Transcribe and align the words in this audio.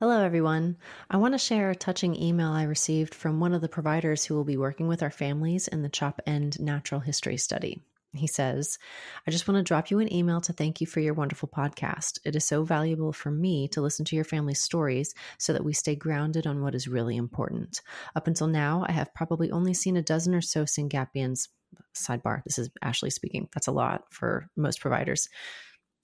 Hello, 0.00 0.24
everyone. 0.24 0.76
I 1.08 1.18
want 1.18 1.34
to 1.34 1.38
share 1.38 1.70
a 1.70 1.76
touching 1.76 2.20
email 2.20 2.50
I 2.50 2.64
received 2.64 3.14
from 3.14 3.38
one 3.38 3.54
of 3.54 3.60
the 3.60 3.68
providers 3.68 4.24
who 4.24 4.34
will 4.34 4.42
be 4.42 4.56
working 4.56 4.88
with 4.88 5.04
our 5.04 5.10
families 5.10 5.68
in 5.68 5.82
the 5.82 5.88
CHOP 5.88 6.20
End 6.26 6.58
Natural 6.58 7.00
History 7.00 7.36
Study. 7.36 7.80
He 8.12 8.26
says, 8.26 8.76
I 9.24 9.30
just 9.30 9.46
want 9.46 9.56
to 9.58 9.62
drop 9.62 9.92
you 9.92 10.00
an 10.00 10.12
email 10.12 10.40
to 10.40 10.52
thank 10.52 10.80
you 10.80 10.88
for 10.88 10.98
your 10.98 11.14
wonderful 11.14 11.48
podcast. 11.48 12.18
It 12.24 12.34
is 12.34 12.44
so 12.44 12.64
valuable 12.64 13.12
for 13.12 13.30
me 13.30 13.68
to 13.68 13.80
listen 13.80 14.04
to 14.06 14.16
your 14.16 14.24
family's 14.24 14.60
stories 14.60 15.14
so 15.38 15.52
that 15.52 15.64
we 15.64 15.72
stay 15.72 15.94
grounded 15.94 16.44
on 16.44 16.60
what 16.60 16.74
is 16.74 16.88
really 16.88 17.16
important. 17.16 17.80
Up 18.16 18.26
until 18.26 18.48
now, 18.48 18.84
I 18.88 18.90
have 18.90 19.14
probably 19.14 19.52
only 19.52 19.74
seen 19.74 19.96
a 19.96 20.02
dozen 20.02 20.34
or 20.34 20.40
so 20.40 20.64
Syngapians. 20.64 21.50
Sidebar, 21.94 22.42
this 22.42 22.58
is 22.58 22.68
Ashley 22.82 23.10
speaking. 23.10 23.48
That's 23.54 23.68
a 23.68 23.72
lot 23.72 24.06
for 24.10 24.50
most 24.56 24.80
providers. 24.80 25.28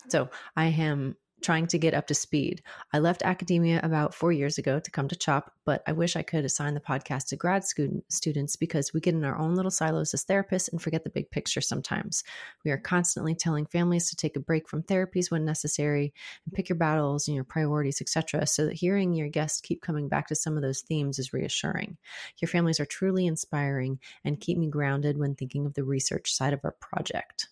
So 0.08 0.28
I 0.56 0.66
am 0.66 1.16
trying 1.42 1.66
to 1.68 1.78
get 1.78 1.94
up 1.94 2.06
to 2.08 2.14
speed. 2.14 2.62
I 2.92 2.98
left 2.98 3.22
academia 3.22 3.80
about 3.82 4.14
four 4.14 4.32
years 4.32 4.58
ago 4.58 4.80
to 4.80 4.90
come 4.90 5.08
to 5.08 5.16
CHOP, 5.16 5.52
but 5.64 5.82
I 5.86 5.92
wish 5.92 6.16
I 6.16 6.22
could 6.22 6.44
assign 6.44 6.74
the 6.74 6.80
podcast 6.80 7.28
to 7.28 7.36
grad 7.36 7.64
student, 7.64 8.04
students 8.12 8.56
because 8.56 8.92
we 8.92 9.00
get 9.00 9.14
in 9.14 9.24
our 9.24 9.36
own 9.36 9.54
little 9.54 9.70
silos 9.70 10.12
as 10.14 10.24
therapists 10.24 10.70
and 10.70 10.80
forget 10.80 11.04
the 11.04 11.10
big 11.10 11.30
picture 11.30 11.60
sometimes. 11.60 12.22
We 12.64 12.70
are 12.70 12.78
constantly 12.78 13.34
telling 13.34 13.66
families 13.66 14.10
to 14.10 14.16
take 14.16 14.36
a 14.36 14.40
break 14.40 14.68
from 14.68 14.82
therapies 14.82 15.30
when 15.30 15.44
necessary 15.44 16.12
and 16.44 16.54
pick 16.54 16.68
your 16.68 16.76
battles 16.76 17.28
and 17.28 17.34
your 17.34 17.44
priorities, 17.44 18.00
etc., 18.00 18.46
so 18.46 18.66
that 18.66 18.74
hearing 18.74 19.14
your 19.14 19.28
guests 19.28 19.60
keep 19.60 19.82
coming 19.82 20.08
back 20.08 20.28
to 20.28 20.34
some 20.34 20.56
of 20.56 20.62
those 20.62 20.82
themes 20.82 21.18
is 21.18 21.32
reassuring. 21.32 21.96
Your 22.40 22.48
families 22.48 22.80
are 22.80 22.86
truly 22.86 23.26
inspiring 23.26 23.98
and 24.24 24.40
keep 24.40 24.58
me 24.58 24.68
grounded 24.68 25.18
when 25.18 25.34
thinking 25.34 25.66
of 25.66 25.74
the 25.74 25.84
research 25.84 26.32
side 26.32 26.52
of 26.52 26.60
our 26.64 26.72
project. 26.80 27.48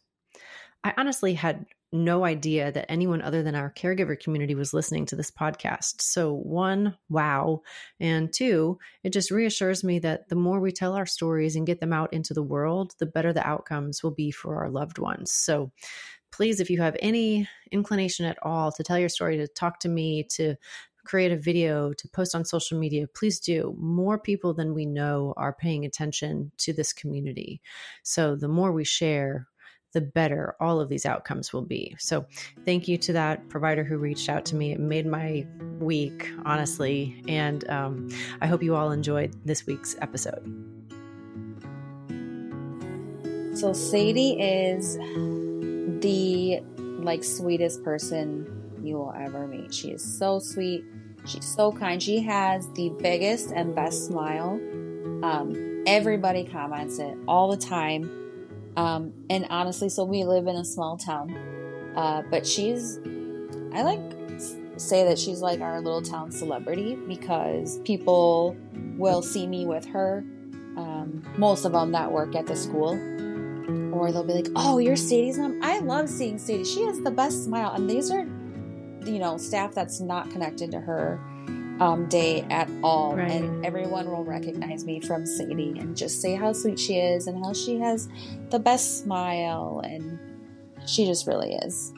I 0.84 0.94
honestly 0.96 1.34
had 1.34 1.66
no 1.92 2.24
idea 2.24 2.70
that 2.70 2.90
anyone 2.90 3.22
other 3.22 3.42
than 3.42 3.54
our 3.54 3.72
caregiver 3.72 4.18
community 4.18 4.54
was 4.54 4.74
listening 4.74 5.06
to 5.06 5.16
this 5.16 5.30
podcast. 5.30 6.02
So, 6.02 6.32
one, 6.32 6.96
wow. 7.08 7.62
And 7.98 8.32
two, 8.32 8.78
it 9.02 9.12
just 9.12 9.30
reassures 9.30 9.82
me 9.82 9.98
that 10.00 10.28
the 10.28 10.36
more 10.36 10.60
we 10.60 10.72
tell 10.72 10.94
our 10.94 11.06
stories 11.06 11.56
and 11.56 11.66
get 11.66 11.80
them 11.80 11.92
out 11.92 12.12
into 12.12 12.34
the 12.34 12.42
world, 12.42 12.94
the 12.98 13.06
better 13.06 13.32
the 13.32 13.46
outcomes 13.46 14.02
will 14.02 14.10
be 14.10 14.30
for 14.30 14.56
our 14.56 14.70
loved 14.70 14.98
ones. 14.98 15.32
So, 15.32 15.72
please, 16.30 16.60
if 16.60 16.68
you 16.68 16.80
have 16.82 16.96
any 17.00 17.48
inclination 17.72 18.26
at 18.26 18.38
all 18.42 18.70
to 18.72 18.82
tell 18.82 18.98
your 18.98 19.08
story, 19.08 19.38
to 19.38 19.48
talk 19.48 19.80
to 19.80 19.88
me, 19.88 20.24
to 20.24 20.56
create 21.04 21.32
a 21.32 21.36
video, 21.36 21.94
to 21.94 22.08
post 22.08 22.34
on 22.34 22.44
social 22.44 22.78
media, 22.78 23.06
please 23.14 23.40
do. 23.40 23.74
More 23.78 24.18
people 24.18 24.52
than 24.52 24.74
we 24.74 24.84
know 24.84 25.32
are 25.38 25.54
paying 25.54 25.86
attention 25.86 26.52
to 26.58 26.74
this 26.74 26.92
community. 26.92 27.62
So, 28.02 28.36
the 28.36 28.48
more 28.48 28.72
we 28.72 28.84
share, 28.84 29.48
the 29.92 30.00
better 30.00 30.54
all 30.60 30.80
of 30.80 30.88
these 30.88 31.06
outcomes 31.06 31.52
will 31.52 31.62
be. 31.62 31.96
So, 31.98 32.26
thank 32.64 32.88
you 32.88 32.98
to 32.98 33.12
that 33.14 33.48
provider 33.48 33.84
who 33.84 33.98
reached 33.98 34.28
out 34.28 34.44
to 34.46 34.56
me. 34.56 34.72
It 34.72 34.80
made 34.80 35.06
my 35.06 35.46
week, 35.78 36.30
honestly. 36.44 37.22
And 37.26 37.68
um, 37.70 38.08
I 38.40 38.46
hope 38.46 38.62
you 38.62 38.76
all 38.76 38.92
enjoyed 38.92 39.34
this 39.44 39.66
week's 39.66 39.96
episode. 40.00 40.44
So, 43.56 43.70
Saydee 43.70 44.36
is 44.38 44.96
the 46.00 46.60
like 47.02 47.24
sweetest 47.24 47.82
person 47.82 48.46
you 48.82 48.96
will 48.96 49.14
ever 49.16 49.46
meet. 49.46 49.72
She 49.72 49.90
is 49.90 50.18
so 50.18 50.38
sweet. 50.38 50.84
She's 51.24 51.46
so 51.46 51.72
kind. 51.72 52.02
She 52.02 52.20
has 52.20 52.70
the 52.72 52.90
biggest 53.00 53.52
and 53.52 53.74
best 53.74 54.06
smile. 54.06 54.60
Um, 55.22 55.82
everybody 55.86 56.44
comments 56.44 56.98
it 56.98 57.16
all 57.26 57.50
the 57.50 57.56
time 57.56 58.17
um, 58.78 59.12
and 59.28 59.44
honestly, 59.50 59.88
so 59.88 60.04
we 60.04 60.22
live 60.22 60.46
in 60.46 60.54
a 60.54 60.64
small 60.64 60.96
town, 60.96 61.34
uh, 61.96 62.22
but 62.30 62.46
she's, 62.46 63.00
I 63.72 63.82
like 63.82 63.98
say 64.76 65.02
that 65.02 65.18
she's 65.18 65.42
like 65.42 65.60
our 65.60 65.80
little 65.80 66.00
town 66.00 66.30
celebrity 66.30 66.94
because 67.08 67.80
people 67.80 68.56
will 68.96 69.20
see 69.20 69.48
me 69.48 69.66
with 69.66 69.84
her. 69.86 70.24
Um, 70.76 71.24
most 71.36 71.64
of 71.64 71.72
them 71.72 71.90
that 71.90 72.12
work 72.12 72.36
at 72.36 72.46
the 72.46 72.54
school, 72.54 72.90
or 73.92 74.12
they'll 74.12 74.22
be 74.22 74.34
like, 74.34 74.48
"Oh, 74.54 74.78
you're 74.78 74.94
Saydee's 74.94 75.38
mom. 75.38 75.58
I 75.60 75.80
love 75.80 76.08
seeing 76.08 76.36
Saydee. 76.36 76.64
She 76.64 76.84
has 76.84 77.00
the 77.00 77.10
best 77.10 77.46
smile." 77.46 77.72
And 77.72 77.90
these 77.90 78.12
are, 78.12 78.20
you 79.04 79.18
know, 79.18 79.38
staff 79.38 79.74
that's 79.74 79.98
not 79.98 80.30
connected 80.30 80.70
to 80.70 80.78
her 80.78 81.20
um, 81.80 82.06
day 82.06 82.42
at 82.50 82.68
all. 82.82 83.16
Right. 83.16 83.30
And 83.30 83.64
everyone 83.64 84.10
will 84.10 84.24
recognize 84.24 84.84
me 84.84 85.00
from 85.00 85.24
Saydee 85.24 85.80
and 85.80 85.96
just 85.96 86.20
say 86.20 86.34
how 86.34 86.52
sweet 86.52 86.78
she 86.78 86.98
is 86.98 87.26
and 87.26 87.44
how 87.44 87.52
she 87.52 87.78
has 87.78 88.08
the 88.50 88.58
best 88.58 89.02
smile. 89.02 89.80
And 89.84 90.18
she 90.86 91.06
just 91.06 91.26
really 91.26 91.54
is. 91.54 91.92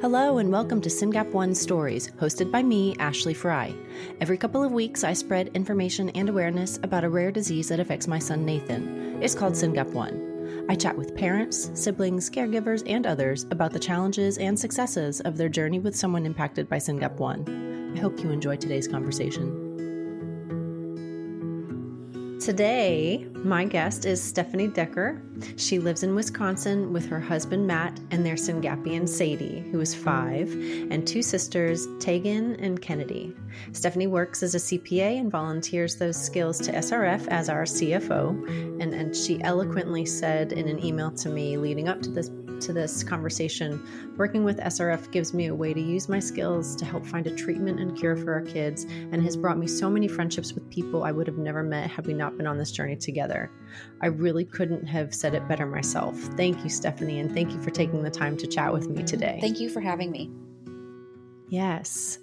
Hello, 0.00 0.38
and 0.38 0.50
welcome 0.50 0.80
to 0.80 0.90
SYNGAP 0.90 1.30
One 1.30 1.54
Stories, 1.54 2.10
hosted 2.18 2.50
by 2.50 2.60
me, 2.60 2.96
Ashley 2.98 3.34
Frye. 3.34 3.72
Every 4.20 4.36
couple 4.36 4.64
of 4.64 4.72
weeks, 4.72 5.04
I 5.04 5.12
spread 5.12 5.48
information 5.54 6.08
and 6.10 6.28
awareness 6.28 6.80
about 6.82 7.04
a 7.04 7.08
rare 7.08 7.30
disease 7.30 7.68
that 7.68 7.78
affects 7.78 8.08
my 8.08 8.18
son 8.18 8.44
Nathan. 8.44 9.22
It's 9.22 9.36
called 9.36 9.54
SYNGAP 9.54 9.92
One. 9.92 10.66
I 10.68 10.74
chat 10.74 10.96
with 10.96 11.16
parents, 11.16 11.70
siblings, 11.74 12.28
caregivers, 12.28 12.82
and 12.86 13.06
others 13.06 13.46
about 13.52 13.72
the 13.72 13.78
challenges 13.78 14.38
and 14.38 14.58
successes 14.58 15.20
of 15.20 15.36
their 15.36 15.48
journey 15.48 15.78
with 15.78 15.94
someone 15.94 16.26
impacted 16.26 16.68
by 16.68 16.78
SYNGAP 16.78 17.14
1. 17.14 17.71
I 17.94 17.98
hope 17.98 18.20
you 18.20 18.30
enjoyed 18.30 18.60
today's 18.60 18.88
conversation. 18.88 19.72
Today, 22.42 23.24
my 23.34 23.64
guest 23.64 24.04
is 24.04 24.20
Stefanie 24.20 24.74
Decker. 24.74 25.22
She 25.56 25.78
lives 25.78 26.02
in 26.02 26.16
Wisconsin 26.16 26.92
with 26.92 27.06
her 27.06 27.20
husband 27.20 27.68
Matt 27.68 28.00
and 28.10 28.26
their 28.26 28.34
Syngapian 28.34 29.02
Saydee, 29.02 29.70
who 29.70 29.78
is 29.78 29.94
five, 29.94 30.50
and 30.90 31.06
two 31.06 31.22
sisters, 31.22 31.86
Tegan 32.00 32.56
and 32.56 32.82
Kennedy. 32.82 33.32
Stefanie 33.70 34.10
works 34.10 34.42
as 34.42 34.56
a 34.56 34.58
CPA 34.58 35.20
and 35.20 35.30
volunteers 35.30 35.94
those 35.94 36.16
skills 36.16 36.58
to 36.62 36.72
SRF 36.72 37.28
as 37.28 37.48
our 37.48 37.62
CFO. 37.62 38.80
And, 38.82 38.92
and 38.92 39.14
she 39.14 39.40
eloquently 39.42 40.04
said 40.04 40.50
in 40.50 40.66
an 40.66 40.84
email 40.84 41.12
to 41.12 41.28
me 41.28 41.56
leading 41.58 41.88
up 41.88 42.02
to 42.02 42.10
this 42.10 42.28
to 42.66 42.72
this 42.72 43.02
conversation, 43.02 44.14
working 44.16 44.44
with 44.44 44.58
SRF 44.58 45.10
gives 45.10 45.34
me 45.34 45.46
a 45.46 45.54
way 45.54 45.74
to 45.74 45.80
use 45.80 46.08
my 46.08 46.18
skills 46.18 46.74
to 46.76 46.84
help 46.84 47.06
find 47.06 47.26
a 47.26 47.34
treatment 47.34 47.80
and 47.80 47.96
cure 47.96 48.16
for 48.16 48.32
our 48.32 48.42
kids, 48.42 48.84
and 48.84 49.22
has 49.22 49.36
brought 49.36 49.58
me 49.58 49.66
so 49.66 49.90
many 49.90 50.08
friendships 50.08 50.52
with 50.52 50.68
people 50.70 51.04
I 51.04 51.12
would 51.12 51.26
have 51.26 51.38
never 51.38 51.62
met 51.62 51.90
had 51.90 52.06
we 52.06 52.14
not 52.14 52.36
been 52.36 52.46
on 52.46 52.58
this 52.58 52.70
journey 52.70 52.96
together. 52.96 53.50
I 54.00 54.06
really 54.06 54.44
couldn't 54.44 54.86
have 54.86 55.14
said 55.14 55.34
it 55.34 55.46
better 55.48 55.66
myself. 55.66 56.16
Thank 56.36 56.58
you, 56.58 56.70
Stefanie, 56.70 57.20
and 57.20 57.32
thank 57.32 57.52
you 57.52 57.62
for 57.62 57.70
taking 57.70 58.02
the 58.02 58.10
time 58.10 58.36
to 58.38 58.46
chat 58.46 58.72
with 58.72 58.88
me 58.88 59.02
today. 59.02 59.38
Thank 59.40 59.60
you 59.60 59.68
for 59.68 59.80
having 59.80 60.10
me. 60.10 60.30
Yes. 61.48 62.18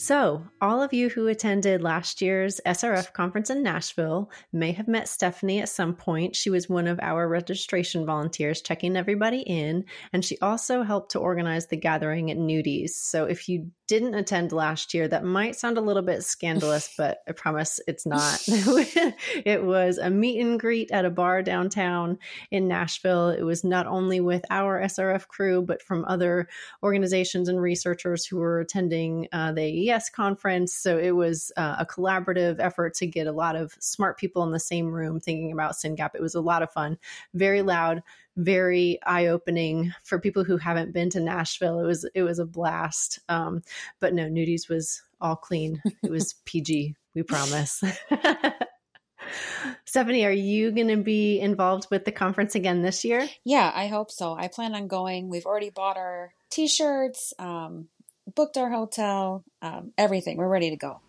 So, 0.00 0.46
all 0.60 0.80
of 0.80 0.92
you 0.92 1.08
who 1.08 1.26
attended 1.26 1.82
last 1.82 2.22
year's 2.22 2.60
SRF 2.64 3.12
conference 3.14 3.50
in 3.50 3.64
Nashville 3.64 4.30
may 4.52 4.70
have 4.70 4.86
met 4.86 5.06
Stefanie 5.06 5.60
at 5.60 5.68
some 5.68 5.92
point. 5.92 6.36
She 6.36 6.50
was 6.50 6.68
one 6.68 6.86
of 6.86 7.00
our 7.02 7.26
registration 7.26 8.06
volunteers 8.06 8.62
checking 8.62 8.96
everybody 8.96 9.40
in, 9.40 9.84
and 10.12 10.24
she 10.24 10.38
also 10.38 10.84
helped 10.84 11.10
to 11.12 11.18
organize 11.18 11.66
the 11.66 11.76
gathering 11.76 12.30
at 12.30 12.36
Nudie's. 12.36 12.94
So, 12.94 13.24
if 13.24 13.48
you 13.48 13.72
didn't 13.88 14.14
attend 14.14 14.52
last 14.52 14.92
year, 14.94 15.08
that 15.08 15.24
might 15.24 15.56
sound 15.56 15.78
a 15.78 15.80
little 15.80 16.02
bit 16.02 16.22
scandalous, 16.22 16.94
but 16.98 17.22
I 17.26 17.32
promise 17.32 17.80
it's 17.88 18.06
not. 18.06 18.40
it 18.46 19.64
was 19.64 19.98
a 19.98 20.10
meet 20.10 20.40
and 20.40 20.60
greet 20.60 20.90
at 20.92 21.04
a 21.04 21.10
bar 21.10 21.42
downtown 21.42 22.18
in 22.50 22.68
Nashville. 22.68 23.30
It 23.30 23.42
was 23.42 23.64
not 23.64 23.86
only 23.86 24.20
with 24.20 24.44
our 24.50 24.80
SRF 24.80 25.26
crew, 25.26 25.62
but 25.62 25.82
from 25.82 26.04
other 26.04 26.48
organizations 26.82 27.48
and 27.48 27.60
researchers 27.60 28.26
who 28.26 28.36
were 28.36 28.60
attending 28.60 29.26
uh, 29.32 29.52
the 29.52 29.90
AES 29.90 30.10
conference. 30.10 30.74
So 30.74 30.98
it 30.98 31.12
was 31.12 31.50
uh, 31.56 31.76
a 31.78 31.86
collaborative 31.86 32.56
effort 32.60 32.94
to 32.94 33.06
get 33.06 33.26
a 33.26 33.32
lot 33.32 33.56
of 33.56 33.74
smart 33.80 34.18
people 34.18 34.44
in 34.44 34.52
the 34.52 34.60
same 34.60 34.88
room 34.88 35.18
thinking 35.18 35.50
about 35.50 35.72
SYNGAP. 35.72 36.14
It 36.14 36.20
was 36.20 36.34
a 36.34 36.40
lot 36.40 36.62
of 36.62 36.70
fun, 36.70 36.98
very 37.32 37.62
loud, 37.62 38.02
very 38.38 38.98
eye-opening 39.04 39.92
for 40.04 40.18
people 40.18 40.44
who 40.44 40.56
haven't 40.56 40.94
been 40.94 41.10
to 41.10 41.20
Nashville. 41.20 41.80
It 41.80 41.86
was 41.86 42.08
it 42.14 42.22
was 42.22 42.38
a 42.38 42.46
blast. 42.46 43.18
Um, 43.28 43.62
but 44.00 44.14
no, 44.14 44.28
Nudie's 44.28 44.68
was 44.68 45.02
all 45.20 45.36
clean. 45.36 45.82
It 46.02 46.10
was 46.10 46.34
PG. 46.44 46.94
We 47.14 47.22
promise. 47.22 47.82
Stefanie, 49.84 50.24
are 50.24 50.30
you 50.30 50.70
going 50.70 50.88
to 50.88 50.96
be 50.96 51.40
involved 51.40 51.88
with 51.90 52.04
the 52.04 52.12
conference 52.12 52.54
again 52.54 52.82
this 52.82 53.04
year? 53.04 53.28
Yeah, 53.44 53.70
I 53.74 53.88
hope 53.88 54.10
so. 54.10 54.34
I 54.34 54.48
plan 54.48 54.74
on 54.74 54.86
going. 54.86 55.28
We've 55.28 55.44
already 55.44 55.70
bought 55.70 55.96
our 55.96 56.32
t-shirts. 56.50 57.34
Um, 57.38 57.88
booked 58.34 58.56
our 58.56 58.70
hotel, 58.70 59.44
um, 59.62 59.92
everything. 59.98 60.36
We're 60.36 60.48
ready 60.48 60.70
to 60.70 60.76
go. 60.76 61.00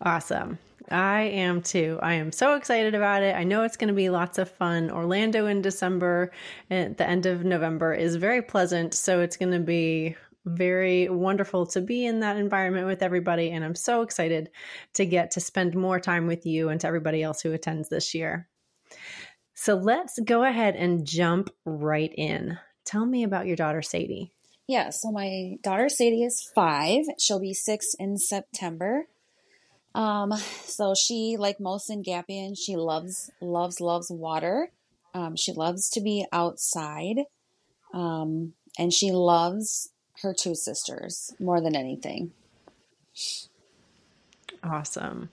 Awesome. 0.00 0.58
I 0.90 1.22
am 1.22 1.62
too. 1.62 1.98
I 2.02 2.14
am 2.14 2.32
so 2.32 2.54
excited 2.54 2.94
about 2.94 3.22
it. 3.22 3.34
I 3.34 3.44
know 3.44 3.62
it's 3.62 3.76
going 3.76 3.88
to 3.88 3.94
be 3.94 4.10
lots 4.10 4.38
of 4.38 4.50
fun. 4.50 4.90
Orlando 4.90 5.46
in 5.46 5.62
December 5.62 6.32
at 6.70 6.98
the 6.98 7.08
end 7.08 7.26
of 7.26 7.44
November 7.44 7.92
is 7.94 8.16
very 8.16 8.42
pleasant. 8.42 8.94
So 8.94 9.20
it's 9.20 9.36
going 9.36 9.52
to 9.52 9.60
be 9.60 10.16
very 10.44 11.08
wonderful 11.08 11.66
to 11.66 11.80
be 11.80 12.06
in 12.06 12.20
that 12.20 12.36
environment 12.36 12.86
with 12.86 13.02
everybody. 13.02 13.50
And 13.50 13.64
I'm 13.64 13.74
so 13.74 14.02
excited 14.02 14.50
to 14.94 15.04
get 15.04 15.32
to 15.32 15.40
spend 15.40 15.74
more 15.74 16.00
time 16.00 16.26
with 16.26 16.46
you 16.46 16.68
and 16.68 16.80
to 16.80 16.86
everybody 16.86 17.22
else 17.22 17.40
who 17.40 17.52
attends 17.52 17.88
this 17.88 18.14
year. 18.14 18.48
So 19.54 19.74
let's 19.74 20.18
go 20.24 20.44
ahead 20.44 20.76
and 20.76 21.04
jump 21.04 21.50
right 21.64 22.12
in. 22.16 22.58
Tell 22.84 23.04
me 23.04 23.24
about 23.24 23.46
your 23.46 23.56
daughter, 23.56 23.80
Saydee. 23.80 24.30
Yeah, 24.68 24.90
so 24.90 25.10
my 25.10 25.56
daughter 25.62 25.86
Saydee 25.86 26.26
is 26.26 26.50
five. 26.54 27.04
She'll 27.18 27.40
be 27.40 27.54
six 27.54 27.94
in 27.98 28.18
September. 28.18 29.08
Um, 29.94 30.32
so 30.64 30.94
she, 30.94 31.36
like 31.38 31.60
most 31.60 31.88
Syngapian, 31.88 32.56
she 32.56 32.76
loves, 32.76 33.30
loves, 33.40 33.80
loves 33.80 34.10
water. 34.10 34.70
Um, 35.14 35.36
she 35.36 35.52
loves 35.52 35.90
to 35.90 36.00
be 36.00 36.26
outside. 36.32 37.24
Um, 37.92 38.52
and 38.78 38.92
she 38.92 39.10
loves 39.10 39.90
her 40.22 40.34
two 40.34 40.54
sisters 40.54 41.34
more 41.40 41.60
than 41.60 41.74
anything. 41.74 42.32
Awesome. 44.62 45.30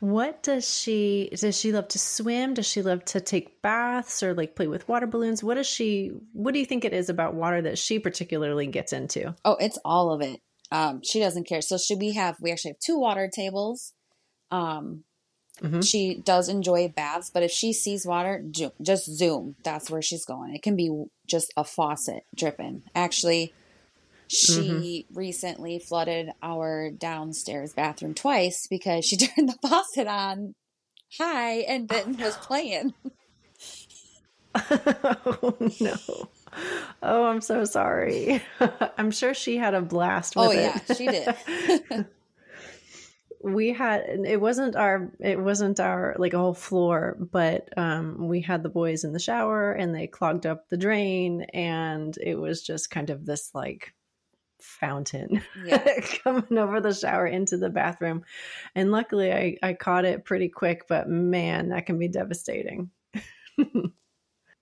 What 0.00 0.42
does 0.42 0.68
she 0.68 1.30
does 1.32 1.58
she 1.58 1.72
love 1.72 1.88
to 1.88 1.98
swim? 1.98 2.54
Does 2.54 2.66
she 2.66 2.82
love 2.82 3.04
to 3.06 3.20
take 3.20 3.62
baths 3.62 4.22
or 4.22 4.34
like 4.34 4.56
play 4.56 4.66
with 4.66 4.88
water 4.88 5.06
balloons? 5.06 5.42
What 5.42 5.54
does 5.54 5.68
she 5.68 6.12
what 6.32 6.52
do 6.52 6.58
you 6.58 6.66
think 6.66 6.84
it 6.84 6.92
is 6.92 7.08
about 7.08 7.34
water 7.34 7.62
that 7.62 7.78
she 7.78 7.98
particularly 7.98 8.66
gets 8.66 8.92
into? 8.92 9.34
Oh, 9.44 9.56
it's 9.60 9.78
all 9.84 10.12
of 10.12 10.20
it. 10.20 10.40
Um, 10.70 11.00
she 11.02 11.20
doesn't 11.20 11.44
care. 11.44 11.62
So 11.62 11.78
should 11.78 11.98
we 11.98 12.12
have 12.12 12.36
we 12.40 12.52
actually 12.52 12.72
have 12.72 12.80
two 12.80 12.98
water 12.98 13.30
tables. 13.32 13.92
Um, 14.50 15.04
mm-hmm. 15.60 15.80
she 15.80 16.16
does 16.16 16.48
enjoy 16.48 16.88
baths, 16.88 17.30
but 17.32 17.42
if 17.42 17.50
she 17.50 17.72
sees 17.72 18.06
water, 18.06 18.44
just 18.82 19.04
zoom. 19.06 19.56
That's 19.64 19.90
where 19.90 20.02
she's 20.02 20.24
going. 20.24 20.54
It 20.54 20.62
can 20.62 20.76
be 20.76 21.04
just 21.26 21.52
a 21.56 21.64
faucet 21.64 22.24
dripping. 22.34 22.82
Actually, 22.94 23.52
she 24.28 25.04
mm-hmm. 25.06 25.18
recently 25.18 25.78
flooded 25.78 26.30
our 26.42 26.90
downstairs 26.90 27.72
bathroom 27.72 28.14
twice 28.14 28.66
because 28.68 29.04
she 29.04 29.16
turned 29.16 29.48
the 29.48 29.68
faucet 29.68 30.06
on 30.06 30.54
high 31.18 31.58
and 31.58 31.88
then 31.88 32.16
was 32.16 32.36
playing. 32.36 32.94
oh 34.54 35.56
no. 35.80 36.28
Oh, 37.02 37.24
I'm 37.24 37.42
so 37.42 37.64
sorry. 37.64 38.42
I'm 38.98 39.10
sure 39.10 39.34
she 39.34 39.58
had 39.58 39.74
a 39.74 39.82
blast 39.82 40.34
with 40.34 40.46
oh, 40.46 40.50
it. 40.50 40.82
yeah, 40.88 40.94
she 40.94 41.06
did. 41.06 42.06
we 43.42 43.72
had 43.72 44.02
it 44.24 44.40
wasn't 44.40 44.74
our 44.74 45.12
it 45.20 45.38
wasn't 45.38 45.78
our 45.78 46.16
like 46.18 46.32
a 46.32 46.38
whole 46.38 46.54
floor 46.54 47.16
but 47.30 47.68
um 47.76 48.26
we 48.26 48.40
had 48.40 48.62
the 48.62 48.68
boys 48.68 49.04
in 49.04 49.12
the 49.12 49.20
shower 49.20 49.70
and 49.72 49.94
they 49.94 50.08
clogged 50.08 50.46
up 50.46 50.68
the 50.68 50.76
drain 50.76 51.42
and 51.52 52.16
it 52.20 52.34
was 52.34 52.62
just 52.62 52.90
kind 52.90 53.10
of 53.10 53.24
this 53.24 53.50
like 53.54 53.94
fountain 54.66 55.42
yeah. 55.64 56.00
coming 56.24 56.58
over 56.58 56.80
the 56.80 56.94
shower 56.94 57.26
into 57.26 57.56
the 57.56 57.70
bathroom. 57.70 58.24
And 58.74 58.90
luckily, 58.90 59.32
I, 59.32 59.56
I 59.62 59.74
caught 59.74 60.04
it 60.04 60.24
pretty 60.24 60.48
quick, 60.48 60.86
but 60.88 61.08
man, 61.08 61.70
that 61.70 61.86
can 61.86 61.98
be 61.98 62.08
devastating. 62.08 62.90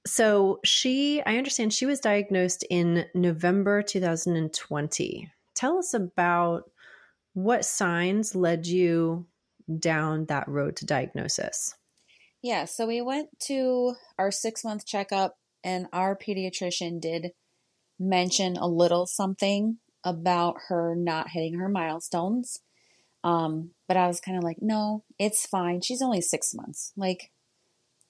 So, 0.06 0.60
she, 0.64 1.22
I 1.24 1.36
understand 1.36 1.72
she 1.72 1.86
was 1.86 2.00
diagnosed 2.00 2.64
in 2.68 3.06
November 3.14 3.82
2020. 3.82 5.30
Tell 5.54 5.78
us 5.78 5.94
about 5.94 6.70
what 7.32 7.64
signs 7.64 8.34
led 8.34 8.66
you 8.66 9.26
down 9.78 10.26
that 10.26 10.46
road 10.48 10.76
to 10.76 10.86
diagnosis. 10.86 11.74
Yeah, 12.42 12.66
so 12.66 12.86
we 12.86 13.00
went 13.00 13.28
to 13.46 13.94
our 14.18 14.30
six 14.30 14.62
month 14.62 14.84
checkup, 14.84 15.38
and 15.62 15.86
our 15.92 16.14
pediatrician 16.16 17.00
did 17.00 17.32
mention 17.98 18.56
a 18.58 18.68
little 18.68 19.06
something 19.06 19.78
about 20.04 20.56
her 20.68 20.94
not 20.94 21.30
hitting 21.30 21.54
her 21.54 21.68
milestones. 21.68 22.60
Um, 23.22 23.70
but 23.88 23.96
I 23.96 24.06
was 24.06 24.20
kind 24.20 24.36
of 24.36 24.44
like, 24.44 24.58
no, 24.60 25.04
it's 25.18 25.46
fine. 25.46 25.80
She's 25.80 26.02
only 26.02 26.20
six 26.20 26.52
months. 26.54 26.92
Like, 26.94 27.30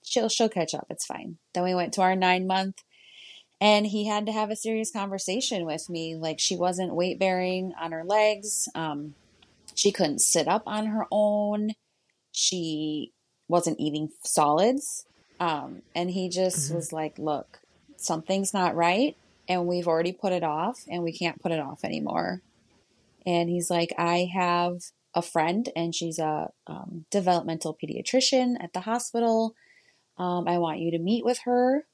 she'll 0.05 0.29
she'll 0.29 0.49
catch 0.49 0.75
up. 0.75 0.87
It's 0.91 1.07
fine. 1.07 1.39
Then 1.53 1.65
we 1.65 1.75
went 1.75 1.93
to 1.95 2.03
our 2.03 2.15
nine 2.15 2.47
month, 2.47 2.83
and 3.61 3.87
he 3.87 4.07
had 4.07 4.27
to 4.27 4.33
have 4.33 4.51
a 4.51 4.57
serious 4.57 4.93
conversation 4.93 5.65
with 5.65 5.91
me. 5.91 6.15
Like, 6.15 6.39
she 6.39 6.57
wasn't 6.57 6.95
weight 6.95 7.19
bearing 7.19 7.73
on 7.81 7.93
her 7.93 8.05
legs. 8.05 8.69
Um, 8.75 9.15
she 9.75 9.91
couldn't 9.91 10.21
sit 10.21 10.47
up 10.47 10.63
on 10.67 10.87
her 10.87 11.07
own. 11.11 11.73
She 12.31 13.13
wasn't 13.49 13.81
eating 13.81 14.11
solids. 14.23 15.07
Um, 15.41 15.83
and 15.95 16.11
he 16.11 16.29
just 16.29 16.67
mm-hmm. 16.67 16.77
was 16.77 16.93
like, 16.93 17.19
look, 17.19 17.61
something's 17.97 18.55
not 18.55 18.77
right 18.77 19.17
and 19.49 19.67
we've 19.67 19.89
already 19.89 20.13
put 20.13 20.33
it 20.33 20.43
off 20.43 20.85
and 20.89 21.03
we 21.03 21.13
can't 21.13 21.41
put 21.41 21.53
it 21.53 21.61
off 21.61 21.85
anymore. 21.85 22.41
And 23.27 23.49
he's 23.49 23.71
like, 23.71 23.93
I 23.99 24.31
have 24.33 24.83
a 25.15 25.23
friend 25.23 25.69
and 25.75 25.95
she's 25.95 26.19
a 26.19 26.51
um, 26.67 27.07
developmental 27.11 27.77
pediatrician 27.83 28.57
at 28.63 28.73
the 28.73 28.81
hospital. 28.81 29.55
Um, 30.17 30.47
I 30.47 30.59
want 30.59 30.81
you 30.81 30.91
to 30.93 30.99
meet 30.99 31.25
with 31.25 31.41
her. 31.45 31.87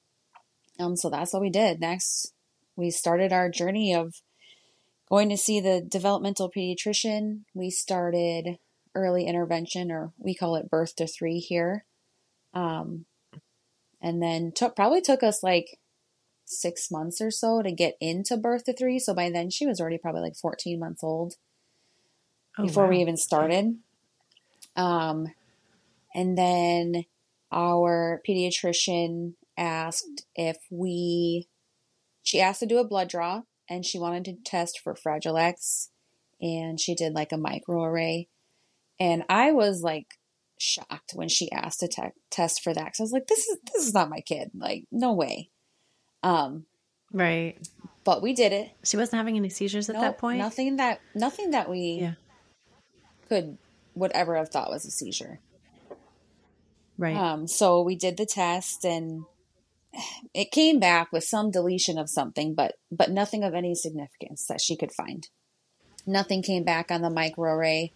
Um, 0.78 0.96
so 0.96 1.10
that's 1.10 1.32
what 1.32 1.42
we 1.42 1.50
did. 1.50 1.80
Next, 1.80 2.32
we 2.76 2.90
started 2.90 3.32
our 3.32 3.50
journey 3.50 3.94
of 3.94 4.22
going 5.08 5.28
to 5.28 5.36
see 5.36 5.60
the 5.60 5.80
developmental 5.80 6.50
pediatrician. 6.50 7.42
We 7.54 7.70
started 7.70 8.58
early 8.94 9.26
intervention, 9.26 9.90
or 9.90 10.12
we 10.18 10.34
call 10.34 10.56
it 10.56 10.70
birth 10.70 10.96
to 10.96 11.06
three 11.06 11.38
here. 11.38 11.84
Um, 12.54 13.06
and 14.00 14.22
then 14.22 14.52
took 14.54 14.74
probably 14.74 15.00
took 15.00 15.22
us 15.22 15.42
like 15.42 15.78
six 16.46 16.90
months 16.90 17.20
or 17.20 17.30
so 17.30 17.62
to 17.62 17.70
get 17.70 17.96
into 18.00 18.36
birth 18.36 18.64
to 18.64 18.72
three. 18.72 18.98
So 18.98 19.14
by 19.14 19.30
then 19.30 19.50
she 19.50 19.66
was 19.66 19.80
already 19.80 19.98
probably 19.98 20.22
like 20.22 20.36
14 20.36 20.78
months 20.78 21.04
old 21.04 21.34
oh, 22.58 22.64
before 22.64 22.84
wow. 22.84 22.90
we 22.90 22.98
even 22.98 23.16
started. 23.16 23.76
Um, 24.76 25.28
and 26.14 26.36
then 26.36 27.04
our 27.52 28.22
pediatrician 28.28 29.34
asked 29.56 30.24
if 30.34 30.56
we, 30.70 31.48
she 32.22 32.40
asked 32.40 32.60
to 32.60 32.66
do 32.66 32.78
a 32.78 32.86
blood 32.86 33.08
draw 33.08 33.42
and 33.68 33.84
she 33.84 33.98
wanted 33.98 34.24
to 34.24 34.36
test 34.44 34.80
for 34.82 34.94
Fragile 34.94 35.36
X 35.36 35.90
and 36.40 36.80
she 36.80 36.94
did 36.94 37.12
like 37.12 37.32
a 37.32 37.36
microarray. 37.36 38.28
And 38.98 39.24
I 39.28 39.52
was 39.52 39.82
like 39.82 40.18
shocked 40.58 41.12
when 41.14 41.28
she 41.28 41.50
asked 41.52 41.80
to 41.80 41.88
te- 41.88 42.02
test 42.30 42.62
for 42.62 42.74
that. 42.74 42.86
Cause 42.86 43.00
I 43.00 43.02
was 43.04 43.12
like, 43.12 43.26
this 43.26 43.46
is, 43.46 43.58
this 43.72 43.86
is 43.86 43.94
not 43.94 44.10
my 44.10 44.20
kid. 44.20 44.50
Like, 44.54 44.84
no 44.90 45.12
way. 45.12 45.50
Um, 46.22 46.66
right. 47.12 47.56
But 48.04 48.22
we 48.22 48.32
did 48.32 48.52
it. 48.52 48.70
She 48.84 48.96
wasn't 48.96 49.18
having 49.18 49.36
any 49.36 49.50
seizures 49.50 49.88
at 49.88 49.94
nope, 49.94 50.02
that 50.02 50.18
point. 50.18 50.38
Nothing 50.38 50.76
that 50.76 51.00
nothing 51.14 51.50
that 51.50 51.68
we 51.68 51.98
yeah. 52.00 52.14
could 53.28 53.58
would 53.94 54.12
ever 54.12 54.36
have 54.36 54.48
thought 54.48 54.70
was 54.70 54.84
a 54.84 54.90
seizure. 54.90 55.40
Right. 57.00 57.16
Um, 57.16 57.48
so 57.48 57.80
we 57.80 57.96
did 57.96 58.18
the 58.18 58.26
test 58.26 58.84
and 58.84 59.24
it 60.34 60.50
came 60.50 60.78
back 60.78 61.10
with 61.10 61.24
some 61.24 61.50
deletion 61.50 61.96
of 61.96 62.10
something, 62.10 62.54
but 62.54 62.74
but 62.92 63.10
nothing 63.10 63.42
of 63.42 63.54
any 63.54 63.74
significance 63.74 64.44
that 64.48 64.60
she 64.60 64.76
could 64.76 64.92
find. 64.92 65.26
Nothing 66.06 66.42
came 66.42 66.62
back 66.62 66.90
on 66.90 67.00
the 67.00 67.08
microarray. 67.08 67.92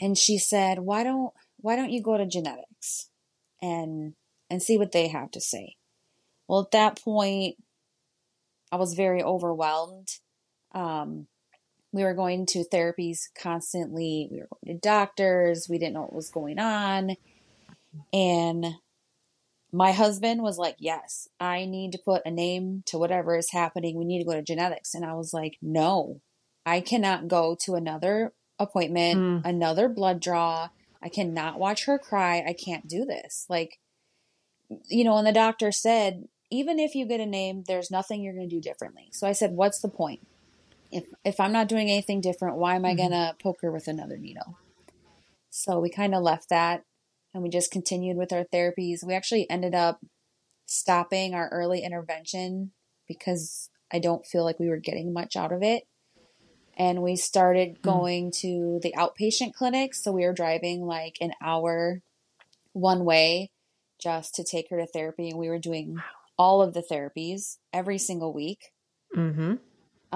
And 0.00 0.16
she 0.16 0.38
said, 0.38 0.78
"Why 0.78 1.04
don't 1.04 1.34
why 1.58 1.76
don't 1.76 1.92
you 1.92 2.02
go 2.02 2.16
to 2.16 2.24
genetics 2.24 3.10
and 3.60 4.14
and 4.48 4.62
see 4.62 4.78
what 4.78 4.92
they 4.92 5.08
have 5.08 5.30
to 5.32 5.40
say?" 5.40 5.76
Well, 6.48 6.62
at 6.62 6.70
that 6.70 6.98
point, 7.04 7.56
I 8.72 8.76
was 8.76 8.94
very 8.94 9.22
overwhelmed. 9.22 10.08
Um, 10.74 11.26
we 11.92 12.04
were 12.04 12.14
going 12.14 12.46
to 12.46 12.64
therapies 12.72 13.18
constantly. 13.38 14.28
We 14.30 14.38
were 14.38 14.48
going 14.64 14.80
to 14.80 14.80
doctors. 14.80 15.66
We 15.68 15.78
didn't 15.78 15.92
know 15.92 16.02
what 16.02 16.14
was 16.14 16.30
going 16.30 16.58
on. 16.58 17.16
And 18.12 18.66
my 19.72 19.92
husband 19.92 20.42
was 20.42 20.58
like, 20.58 20.76
Yes, 20.78 21.28
I 21.40 21.64
need 21.64 21.92
to 21.92 21.98
put 21.98 22.22
a 22.26 22.30
name 22.30 22.82
to 22.86 22.98
whatever 22.98 23.36
is 23.36 23.50
happening. 23.52 23.96
We 23.96 24.04
need 24.04 24.20
to 24.20 24.28
go 24.28 24.34
to 24.34 24.42
genetics. 24.42 24.94
And 24.94 25.04
I 25.04 25.14
was 25.14 25.32
like, 25.32 25.58
No, 25.62 26.20
I 26.64 26.80
cannot 26.80 27.28
go 27.28 27.56
to 27.62 27.74
another 27.74 28.32
appointment, 28.58 29.18
mm. 29.18 29.44
another 29.44 29.88
blood 29.88 30.20
draw. 30.20 30.68
I 31.02 31.08
cannot 31.08 31.58
watch 31.58 31.86
her 31.86 31.98
cry. 31.98 32.44
I 32.46 32.52
can't 32.52 32.86
do 32.86 33.04
this. 33.04 33.46
Like, 33.48 33.80
you 34.88 35.04
know, 35.04 35.16
and 35.16 35.26
the 35.26 35.32
doctor 35.32 35.72
said, 35.72 36.28
even 36.50 36.78
if 36.78 36.94
you 36.94 37.06
get 37.06 37.18
a 37.18 37.26
name, 37.26 37.64
there's 37.66 37.90
nothing 37.90 38.22
you're 38.22 38.34
going 38.34 38.48
to 38.48 38.54
do 38.54 38.60
differently. 38.60 39.08
So 39.10 39.26
I 39.26 39.32
said, 39.32 39.52
what's 39.52 39.80
the 39.80 39.88
point? 39.88 40.20
If, 40.92 41.04
if 41.24 41.40
I'm 41.40 41.52
not 41.52 41.68
doing 41.68 41.90
anything 41.90 42.20
different, 42.20 42.56
why 42.56 42.76
am 42.76 42.84
I 42.84 42.90
mm-hmm. 42.90 42.96
going 42.98 43.10
to 43.10 43.34
poke 43.42 43.62
her 43.62 43.72
with 43.72 43.88
another 43.88 44.18
needle? 44.18 44.58
So 45.50 45.80
we 45.80 45.90
kind 45.90 46.14
of 46.14 46.22
left 46.22 46.50
that 46.50 46.84
and 47.34 47.42
we 47.42 47.48
just 47.48 47.70
continued 47.70 48.16
with 48.16 48.32
our 48.32 48.44
therapies. 48.44 49.04
We 49.04 49.14
actually 49.14 49.48
ended 49.48 49.74
up 49.74 50.00
stopping 50.66 51.34
our 51.34 51.48
early 51.48 51.82
intervention 51.82 52.72
because 53.08 53.68
I 53.92 53.98
don't 53.98 54.26
feel 54.26 54.44
like 54.44 54.58
we 54.58 54.68
were 54.68 54.78
getting 54.78 55.12
much 55.12 55.36
out 55.36 55.52
of 55.52 55.62
it. 55.62 55.84
And 56.76 57.02
we 57.02 57.16
started 57.16 57.78
mm. 57.78 57.82
going 57.82 58.32
to 58.40 58.80
the 58.82 58.94
outpatient 58.96 59.52
clinics. 59.54 60.02
So 60.02 60.12
we 60.12 60.24
were 60.24 60.32
driving 60.32 60.86
like 60.86 61.16
an 61.20 61.32
hour 61.42 62.00
one 62.72 63.04
way 63.04 63.50
just 64.00 64.34
to 64.36 64.44
take 64.44 64.70
her 64.70 64.78
to 64.78 64.86
therapy. 64.86 65.28
And 65.28 65.38
we 65.38 65.48
were 65.48 65.58
doing 65.58 65.98
all 66.38 66.62
of 66.62 66.72
the 66.72 66.82
therapies 66.82 67.58
every 67.72 67.98
single 67.98 68.32
week. 68.32 68.72
Mm-hmm. 69.14 69.54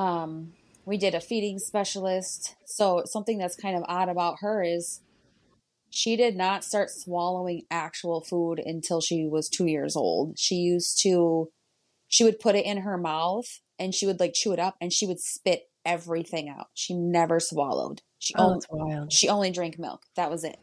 Um, 0.01 0.53
we 0.87 0.97
did 0.97 1.15
a 1.15 1.21
feeding 1.21 1.59
specialist. 1.59 2.57
So 2.65 3.03
something 3.05 3.39
that's 3.39 3.57
kind 3.57 3.77
of 3.77 3.85
odd 3.87 4.09
about 4.09 4.37
her 4.41 4.63
is 4.63 5.01
she 5.90 6.16
did 6.16 6.37
not 6.37 6.64
start 6.64 6.90
swallowing 6.90 7.62
actual 7.71 8.23
food 8.23 8.61
until 8.64 9.00
she 9.00 9.26
was 9.26 9.49
two 9.49 9.66
years 9.66 9.97
old. 9.97 10.38
She 10.38 10.57
used 10.57 11.00
to, 11.02 11.49
she 12.09 12.25
would 12.25 12.40
put 12.40 12.55
it 12.55 12.66
in 12.66 12.78
her 12.78 12.99
mouth 12.99 13.47
and 13.78 13.95
she 13.95 14.07
would 14.07 14.21
like 14.21 14.33
chew 14.35 14.52
it 14.52 14.59
up 14.59 14.76
and 14.81 14.93
she 14.93 15.07
would 15.07 15.21
spit 15.21 15.64
everything 15.85 16.49
out. 16.49 16.66
She 16.75 16.95
never 16.95 17.40
swallowed. 17.40 18.02
She 18.19 18.35
Oh, 18.37 18.45
only 18.45 18.57
that's 18.57 18.66
wild. 18.71 19.12
she 19.12 19.28
only 19.28 19.50
drank 19.50 19.78
milk. 19.78 20.02
That 20.16 20.31
was 20.31 20.45
it. 20.45 20.59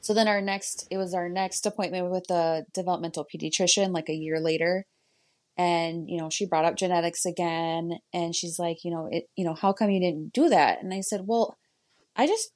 So 0.00 0.14
then 0.14 0.28
our 0.28 0.40
next 0.40 0.86
it 0.90 0.96
was 0.96 1.12
our 1.12 1.28
next 1.28 1.66
appointment 1.66 2.10
with 2.10 2.24
the 2.28 2.64
developmental 2.72 3.26
pediatrician 3.26 3.92
like 3.92 4.08
a 4.08 4.14
year 4.14 4.40
later. 4.40 4.84
And 5.56 6.08
you 6.08 6.18
know, 6.18 6.30
she 6.30 6.46
brought 6.46 6.64
up 6.64 6.76
genetics 6.76 7.26
again 7.26 7.98
and 8.14 8.34
she's 8.34 8.58
like, 8.58 8.78
you 8.84 8.90
know, 8.90 9.08
it 9.10 9.24
you 9.36 9.44
know, 9.44 9.54
how 9.54 9.72
come 9.72 9.90
you 9.90 10.00
didn't 10.00 10.32
do 10.32 10.48
that? 10.48 10.82
And 10.82 10.94
I 10.94 11.00
said, 11.00 11.22
"Well, 11.26 11.58
I 12.16 12.26
just 12.26 12.50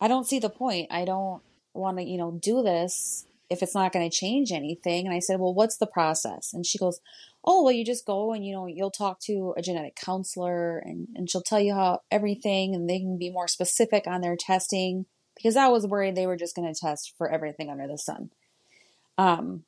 I 0.00 0.08
don't 0.08 0.26
see 0.26 0.38
the 0.40 0.50
point. 0.50 0.88
I 0.90 1.04
don't 1.04 1.42
want 1.74 1.98
to, 1.98 2.04
you 2.04 2.18
know, 2.18 2.32
do 2.32 2.62
this 2.62 3.26
if 3.48 3.62
it's 3.62 3.74
not 3.74 3.92
going 3.92 4.08
to 4.08 4.16
change 4.16 4.52
anything." 4.52 5.06
And 5.06 5.14
I 5.14 5.18
said, 5.18 5.40
"Well, 5.40 5.54
what's 5.54 5.76
the 5.76 5.86
process?" 5.86 6.52
And 6.52 6.66
she 6.66 6.78
goes, 6.78 7.00
"Oh, 7.44 7.62
well, 7.62 7.72
you 7.72 7.84
just 7.84 8.06
go 8.06 8.32
and 8.32 8.46
you 8.46 8.54
know, 8.54 8.66
you'll 8.66 8.90
talk 8.90 9.20
to 9.22 9.54
a 9.56 9.62
genetic 9.62 9.96
counselor 9.96 10.78
and 10.78 11.08
and 11.14 11.30
she'll 11.30 11.42
tell 11.42 11.60
you 11.60 11.74
how 11.74 12.02
everything 12.10 12.74
and 12.74 12.88
they 12.88 12.98
can 12.98 13.18
be 13.18 13.30
more 13.30 13.48
specific 13.48 14.06
on 14.06 14.20
their 14.20 14.36
testing 14.36 15.06
because 15.36 15.56
I 15.56 15.68
was 15.68 15.86
worried 15.86 16.14
they 16.14 16.26
were 16.26 16.36
just 16.36 16.56
going 16.56 16.72
to 16.72 16.78
test 16.78 17.14
for 17.16 17.30
everything 17.30 17.70
under 17.70 17.86
the 17.86 17.98
sun." 17.98 18.30
Um 19.18 19.64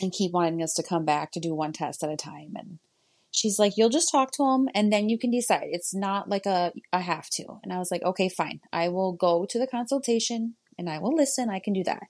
and 0.00 0.12
keep 0.12 0.32
wanting 0.32 0.62
us 0.62 0.74
to 0.74 0.82
come 0.82 1.04
back 1.04 1.32
to 1.32 1.40
do 1.40 1.54
one 1.54 1.72
test 1.72 2.02
at 2.02 2.10
a 2.10 2.16
time 2.16 2.52
and 2.56 2.78
she's 3.30 3.58
like 3.58 3.76
you'll 3.76 3.88
just 3.90 4.10
talk 4.10 4.30
to 4.32 4.44
them 4.44 4.68
and 4.74 4.92
then 4.92 5.08
you 5.08 5.18
can 5.18 5.30
decide 5.30 5.64
it's 5.70 5.94
not 5.94 6.28
like 6.28 6.46
a 6.46 6.72
i 6.92 7.00
have 7.00 7.28
to 7.28 7.44
and 7.62 7.72
i 7.72 7.78
was 7.78 7.90
like 7.90 8.02
okay 8.02 8.28
fine 8.28 8.60
i 8.72 8.88
will 8.88 9.12
go 9.12 9.46
to 9.46 9.58
the 9.58 9.66
consultation 9.66 10.54
and 10.78 10.88
i 10.88 10.98
will 10.98 11.14
listen 11.14 11.50
i 11.50 11.58
can 11.58 11.72
do 11.72 11.84
that. 11.84 12.04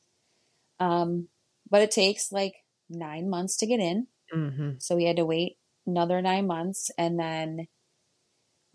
Um 0.79 1.29
but 1.71 1.83
it 1.83 1.91
takes 1.91 2.31
like 2.31 2.55
nine 2.89 3.29
months 3.29 3.57
to 3.59 3.67
get 3.67 3.81
in. 3.81 4.07
Hmm 4.33 4.73
so 4.79 4.97
we 4.97 5.05
had 5.05 5.17
to 5.17 5.25
wait 5.25 5.57
another 5.87 6.21
nine 6.21 6.47
months 6.47 6.91
and 6.99 7.19
then 7.19 7.69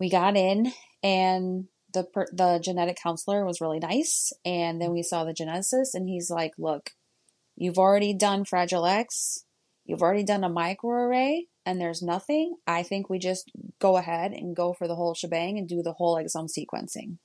we 0.00 0.08
got 0.10 0.36
in 0.36 0.72
and 1.02 1.66
the 1.92 2.04
per- 2.04 2.32
the 2.32 2.58
genetic 2.62 2.96
counselor 3.02 3.44
was 3.44 3.60
really 3.60 3.78
nice 3.78 4.32
and 4.44 4.80
then 4.80 4.92
we 4.92 5.02
saw 5.02 5.24
the 5.24 5.34
geneticist 5.34 5.94
and 5.94 6.08
he's 6.08 6.30
like 6.30 6.52
look 6.58 6.90
you've 7.54 7.78
already 7.78 8.14
done 8.14 8.44
fragile 8.44 8.86
x 8.86 9.44
you've 9.84 10.02
already 10.02 10.24
done 10.24 10.42
a 10.44 10.50
microarray 10.50 11.42
and 11.64 11.80
there's 11.80 12.02
nothing. 12.02 12.56
I 12.66 12.82
think 12.82 13.08
we 13.08 13.18
just 13.18 13.50
go 13.78 13.96
ahead 13.96 14.32
and 14.32 14.56
go 14.56 14.72
for 14.72 14.88
the 14.88 14.96
whole 14.96 15.14
shebang 15.14 15.58
and 15.58 15.68
do 15.68 15.82
the 15.82 15.92
whole 15.92 16.16
exome 16.16 16.48
sequencing. 16.50 17.18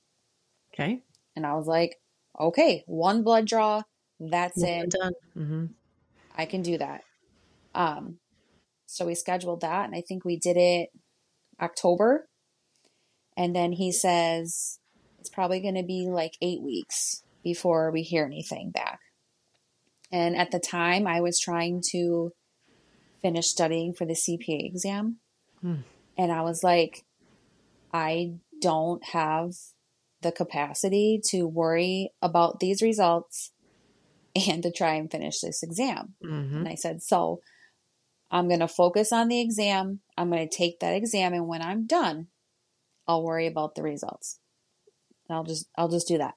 Okay. 0.72 1.02
and 1.34 1.44
i 1.46 1.54
was 1.54 1.66
like 1.66 1.96
okay 2.38 2.84
one 2.86 3.22
blood 3.22 3.46
draw 3.46 3.82
that's 4.20 4.60
One 4.60 4.68
it 4.70 4.90
done. 4.90 5.12
hmm 5.34 5.64
I 6.36 6.46
can 6.46 6.62
do 6.62 6.78
that. 6.78 7.02
Um, 7.74 8.18
so 8.86 9.06
we 9.06 9.16
scheduled 9.16 9.62
that, 9.62 9.86
and 9.86 9.94
I 9.94 10.02
think 10.06 10.24
we 10.24 10.38
did 10.38 10.56
it 10.56 10.90
October. 11.60 12.28
And 13.36 13.54
then 13.54 13.72
he 13.72 13.90
says 13.92 14.78
it's 15.18 15.28
probably 15.28 15.60
going 15.60 15.74
to 15.74 15.82
be 15.82 16.08
like 16.08 16.34
eight 16.40 16.62
weeks 16.62 17.22
before 17.42 17.90
we 17.90 18.02
hear 18.02 18.24
anything 18.24 18.70
back. 18.70 19.00
And 20.12 20.36
at 20.36 20.50
the 20.52 20.60
time, 20.60 21.06
I 21.06 21.20
was 21.20 21.38
trying 21.38 21.82
to 21.90 22.32
finish 23.20 23.48
studying 23.48 23.94
for 23.94 24.06
the 24.06 24.14
CPA 24.14 24.64
exam. 24.64 25.18
Hmm. 25.60 25.82
And 26.16 26.32
I 26.32 26.42
was 26.42 26.62
like, 26.62 27.04
I 27.92 28.34
don't 28.60 29.04
have 29.04 29.52
the 30.22 30.32
capacity 30.32 31.20
to 31.26 31.46
worry 31.46 32.10
about 32.20 32.60
these 32.60 32.82
results 32.82 33.52
and 34.34 34.62
to 34.62 34.70
try 34.70 34.94
and 34.94 35.10
finish 35.10 35.40
this 35.40 35.62
exam. 35.62 36.14
hmm 36.22 36.56
And 36.58 36.68
I 36.68 36.74
said, 36.74 37.02
So 37.02 37.40
I'm 38.30 38.48
going 38.48 38.60
to 38.60 38.68
focus 38.68 39.12
on 39.12 39.28
the 39.28 39.40
exam. 39.40 40.00
I'm 40.16 40.30
going 40.30 40.46
to 40.48 40.56
take 40.56 40.80
that 40.80 40.94
exam. 40.94 41.32
And 41.32 41.46
when 41.46 41.62
I'm 41.62 41.86
done, 41.86 42.28
I'll 43.06 43.22
worry 43.24 43.46
about 43.46 43.74
the 43.74 43.82
results. 43.82 44.38
And 45.28 45.36
I'll 45.36 45.44
just, 45.44 45.68
I'll 45.76 45.88
just 45.88 46.08
do 46.08 46.18
that. 46.18 46.34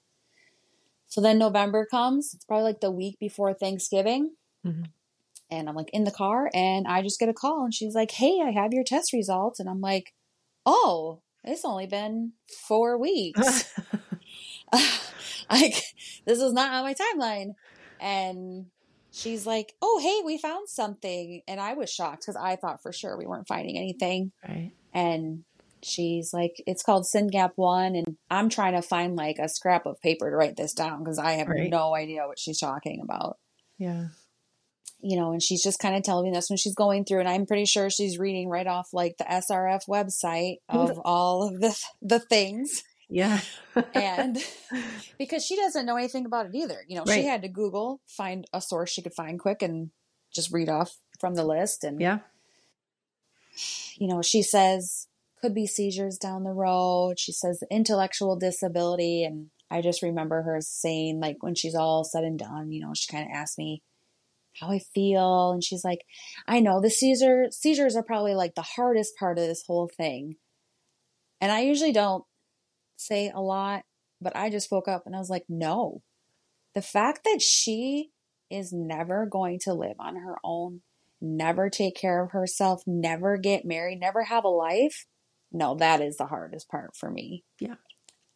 So 1.08 1.20
then 1.20 1.38
November 1.38 1.86
comes. 1.86 2.34
It's 2.34 2.46
probably 2.46 2.64
like 2.64 2.80
the 2.80 2.92
week 2.92 3.20
before 3.20 3.54
Thanksgiving. 3.54 4.36
Mhm. 4.66 4.86
And 5.50 5.68
I'm 5.68 5.76
like 5.76 5.90
in 5.92 6.06
the 6.06 6.12
car 6.12 6.50
and 6.54 6.88
I 6.88 7.02
just 7.02 7.20
get 7.20 7.28
a 7.28 7.34
call 7.34 7.66
and 7.66 7.74
she's 7.74 7.94
like, 7.94 8.12
Hey, 8.12 8.40
I 8.42 8.52
have 8.52 8.72
your 8.74 8.86
test 8.86 9.12
results. 9.12 9.60
And 9.60 9.68
I'm 9.70 9.82
like, 9.82 10.14
Oh, 10.66 11.22
it's 11.44 11.66
only 11.66 11.88
been 11.88 12.34
four 12.68 12.98
weeks. 12.98 13.74
like 15.52 15.84
this 16.26 16.40
is 16.40 16.54
not 16.54 16.72
on 16.74 16.84
my 16.84 16.94
timeline 16.94 17.52
and 18.00 18.68
she's 19.12 19.46
like 19.46 19.74
oh 19.82 20.00
hey 20.02 20.22
we 20.26 20.38
found 20.38 20.70
something 20.70 21.42
and 21.48 21.60
i 21.60 21.74
was 21.74 21.92
shocked 21.92 22.22
because 22.22 22.38
i 22.42 22.56
thought 22.56 22.82
for 22.82 22.94
sure 22.94 23.18
we 23.18 23.26
weren't 23.26 23.48
finding 23.50 23.78
anything 23.78 24.32
right. 24.48 24.72
and 24.94 25.44
she's 25.84 26.32
like 26.34 26.54
it's 26.66 26.84
called 26.84 27.06
syngap 27.06 27.52
1 27.56 27.96
and 27.96 28.16
i'm 28.30 28.48
trying 28.48 28.74
to 28.74 28.82
find 28.82 29.18
like 29.18 29.38
a 29.40 29.50
scrap 29.50 29.86
of 29.86 30.00
paper 30.02 30.30
to 30.30 30.36
write 30.38 30.56
this 30.56 30.74
down 30.74 31.00
because 31.04 31.20
i 31.20 31.34
have 31.34 31.50
Right. 31.50 31.70
no 31.70 31.94
idea 31.94 32.26
what 32.28 32.40
she's 32.40 32.60
talking 32.60 33.02
about 33.04 33.38
Yeah. 33.78 34.08
You 35.04 35.18
know 35.18 35.32
and 35.32 35.42
she's 35.42 35.64
just 35.64 35.80
kind 35.80 35.96
of 35.96 36.04
telling 36.04 36.30
me 36.30 36.36
this 36.36 36.50
when 36.50 36.58
she's 36.58 36.76
going 36.76 37.04
through 37.06 37.20
and 37.20 37.30
i'm 37.30 37.46
pretty 37.46 37.66
sure 37.66 37.90
she's 37.90 38.20
reading 38.20 38.48
right 38.50 38.68
off 38.68 38.90
like 38.94 39.18
the 39.18 39.24
srf 39.24 39.82
website 39.88 40.58
of 40.70 41.00
all 41.06 41.48
of 41.48 41.60
the 41.60 41.78
the 42.02 42.20
things 42.20 42.84
Yeah. 43.10 43.42
and 43.94 44.38
because 45.18 45.46
she 45.46 45.56
doesn't 45.58 45.86
know 45.86 45.98
anything 45.98 46.26
about 46.26 46.46
it 46.46 46.56
either. 46.56 46.78
You 46.88 46.96
know, 46.96 47.04
she 47.06 47.26
had 47.26 47.42
to 47.42 47.50
Google, 47.50 48.00
find 48.08 48.46
a 48.54 48.62
source 48.62 48.90
she 48.90 49.02
could 49.02 49.14
find 49.14 49.38
quick 49.38 49.62
and 49.62 49.92
just 50.34 50.50
read 50.54 50.70
off 50.70 50.96
from 51.20 51.36
the 51.36 51.44
list. 51.44 51.84
And, 51.84 52.00
yeah. 52.00 52.20
you 53.98 54.08
know, 54.08 54.22
she 54.22 54.42
says 54.42 55.08
could 55.42 55.54
be 55.54 55.68
seizures 55.68 56.18
down 56.18 56.44
the 56.44 56.52
road. 56.52 57.20
She 57.20 57.32
says 57.34 57.64
intellectual 57.70 58.38
disability. 58.38 59.24
And 59.26 59.48
I 59.70 59.82
just 59.82 60.02
remember 60.02 60.44
her 60.44 60.60
saying, 60.62 61.20
like, 61.20 61.38
when 61.42 61.56
she's 61.56 61.76
all 61.76 62.04
said 62.06 62.24
and 62.24 62.40
done, 62.40 62.72
you 62.72 62.80
know, 62.80 62.94
she 62.96 63.12
kind 63.12 63.26
of 63.30 63.36
asked 63.36 63.58
me 63.58 63.82
how 64.60 64.70
I 64.70 64.80
feel. 64.80 65.52
And 65.52 65.64
she's 65.64 65.84
like, 65.84 66.06
I 66.48 66.60
know 66.60 66.82
the 66.82 66.90
seizure, 66.90 67.48
seizures 67.52 67.96
are 67.96 68.04
probably 68.04 68.36
like 68.36 68.56
the 68.56 68.62
hardest 68.62 69.16
part 69.18 69.38
of 69.38 69.46
this 69.48 69.64
whole 69.66 69.90
thing. 69.96 70.36
And 71.40 71.52
I 71.52 71.62
usually 71.62 71.92
don't 71.94 72.24
say 72.98 73.32
a 73.34 73.42
lot, 73.42 73.84
but 74.20 74.36
I 74.36 74.50
just 74.50 74.72
woke 74.72 74.88
up 74.88 75.04
and 75.06 75.16
I 75.16 75.20
was 75.20 75.30
like, 75.30 75.46
no. 75.50 76.02
The 76.74 76.82
fact 76.82 77.22
that 77.26 77.42
she 77.42 78.12
is 78.50 78.72
never 78.72 79.26
going 79.26 79.60
to 79.60 79.74
live 79.74 79.96
on 80.00 80.18
her 80.18 80.38
own, 80.44 80.82
never 81.20 81.70
take 81.70 81.96
care 81.96 82.24
of 82.24 82.32
herself, 82.32 82.84
never 82.86 83.38
get 83.38 83.66
married, 83.66 84.00
never 84.00 84.24
have 84.24 84.44
a 84.44 84.50
life, 84.50 85.06
no, 85.52 85.76
that 85.76 86.02
is 86.02 86.18
the 86.18 86.28
hardest 86.28 86.70
part 86.70 86.96
for 86.96 87.10
me. 87.12 87.44
Yeah. 87.60 87.76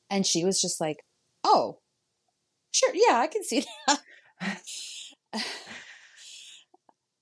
And 0.09 0.25
she 0.25 0.43
was 0.43 0.61
just 0.61 0.81
like, 0.81 0.97
oh, 1.43 1.79
sure, 2.71 2.93
yeah, 2.93 3.17
I 3.17 3.27
can 3.27 3.43
see 3.43 3.65
that. 3.87 4.61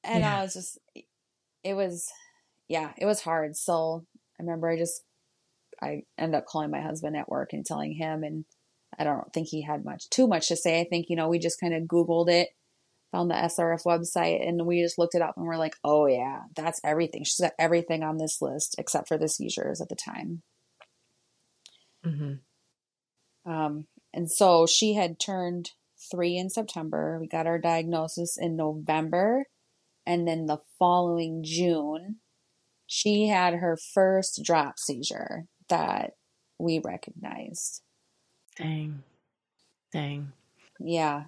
and 0.04 0.24
Yeah. 0.24 0.38
I 0.40 0.42
was 0.44 0.54
just, 0.54 0.80
it 1.64 1.74
was, 1.74 2.12
yeah, 2.68 2.92
it 2.98 3.06
was 3.06 3.22
hard. 3.22 3.56
So 3.56 4.06
I 4.40 4.44
remember 4.44 4.70
I 4.70 4.78
just, 4.78 5.04
I 5.82 6.04
ended 6.18 6.38
up 6.38 6.46
calling 6.46 6.72
my 6.72 6.82
husband 6.82 7.16
at 7.18 7.30
work 7.30 7.54
and 7.54 7.66
telling 7.66 7.94
him, 7.94 8.24
and 8.24 8.46
I 8.98 9.04
don't 9.04 9.32
think 9.34 9.48
he 9.50 9.62
had 9.64 9.86
much, 9.86 10.10
too 10.10 10.28
much 10.28 10.48
to 10.50 10.56
say. 10.56 10.80
I 10.80 10.86
think, 10.86 11.08
you 11.10 11.16
know, 11.16 11.28
we 11.30 11.40
just 11.40 11.60
kind 11.60 11.74
of 11.74 11.84
Googled 11.84 12.30
it, 12.30 12.50
found 13.12 13.30
the 13.30 13.36
SRF 13.36 13.84
website, 13.86 14.48
and 14.48 14.66
we 14.66 14.82
just 14.82 14.98
looked 15.00 15.16
it 15.16 15.22
up 15.22 15.36
and 15.38 15.46
we're 15.46 15.58
like, 15.58 15.76
oh, 15.84 16.06
yeah, 16.08 16.44
that's 16.56 16.82
everything. 16.84 17.24
She's 17.24 17.42
got 17.42 17.54
everything 17.60 18.04
on 18.04 18.18
this 18.18 18.42
list 18.42 18.76
except 18.78 19.08
for 19.08 19.18
the 19.18 19.28
seizures 19.30 19.82
at 19.82 19.90
the 19.90 19.96
time. 19.96 20.44
hmm 22.04 22.34
Um, 23.46 23.88
and 24.14 24.32
so 24.32 24.66
she 24.66 24.94
had 24.94 25.20
turned 25.20 25.72
three 26.12 26.38
in 26.38 26.50
September. 26.50 27.18
We 27.20 27.28
got 27.28 27.48
our 27.48 27.60
diagnosis 27.60 28.38
in 28.38 28.56
November. 28.56 29.46
And 30.06 30.28
then 30.28 30.46
the 30.46 30.60
following 30.78 31.44
June, 31.44 32.18
she 32.88 33.28
had 33.28 33.56
her 33.56 33.78
first 33.94 34.44
drop 34.44 34.78
seizure 34.78 35.46
that 35.70 36.12
we 36.60 36.80
recognized. 36.84 37.82
Dang. 38.58 39.04
Dang. 39.92 40.32
Yeah. 40.80 41.24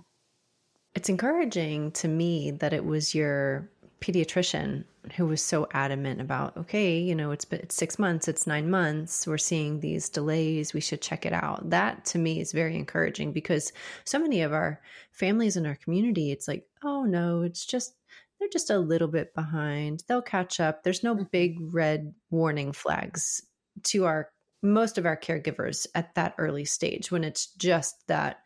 It's 0.93 1.09
encouraging 1.09 1.91
to 1.91 2.07
me 2.07 2.51
that 2.51 2.73
it 2.73 2.85
was 2.85 3.15
your 3.15 3.69
pediatrician 4.01 4.83
who 5.15 5.25
was 5.25 5.41
so 5.41 5.67
adamant 5.71 6.21
about, 6.21 6.55
okay, 6.57 6.97
you 6.97 7.15
know, 7.15 7.31
it's 7.31 7.45
been 7.45 7.59
it's 7.59 7.75
six 7.75 7.97
months, 7.99 8.27
it's 8.27 8.47
nine 8.47 8.69
months, 8.69 9.25
we're 9.27 9.37
seeing 9.37 9.79
these 9.79 10.09
delays, 10.09 10.73
we 10.73 10.81
should 10.81 11.01
check 11.01 11.25
it 11.25 11.33
out. 11.33 11.69
That 11.69 12.05
to 12.05 12.17
me 12.17 12.39
is 12.39 12.51
very 12.51 12.75
encouraging 12.75 13.31
because 13.31 13.71
so 14.03 14.19
many 14.19 14.41
of 14.41 14.53
our 14.53 14.81
families 15.11 15.57
in 15.57 15.65
our 15.65 15.75
community, 15.75 16.31
it's 16.31 16.47
like, 16.47 16.65
oh 16.83 17.03
no, 17.03 17.41
it's 17.41 17.65
just 17.65 17.95
they're 18.39 18.49
just 18.51 18.69
a 18.69 18.79
little 18.79 19.07
bit 19.07 19.33
behind. 19.33 20.03
They'll 20.07 20.21
catch 20.21 20.59
up. 20.59 20.83
There's 20.83 21.03
no 21.03 21.15
Mhm. 21.15 21.31
big 21.31 21.57
red 21.59 22.13
warning 22.29 22.73
flags 22.73 23.41
to 23.83 24.05
our 24.05 24.31
most 24.61 24.97
of 24.97 25.05
our 25.05 25.17
caregivers 25.17 25.85
at 25.93 26.15
that 26.15 26.33
early 26.39 26.65
stage 26.65 27.11
when 27.11 27.23
it's 27.23 27.53
just 27.55 27.95
that 28.07 28.37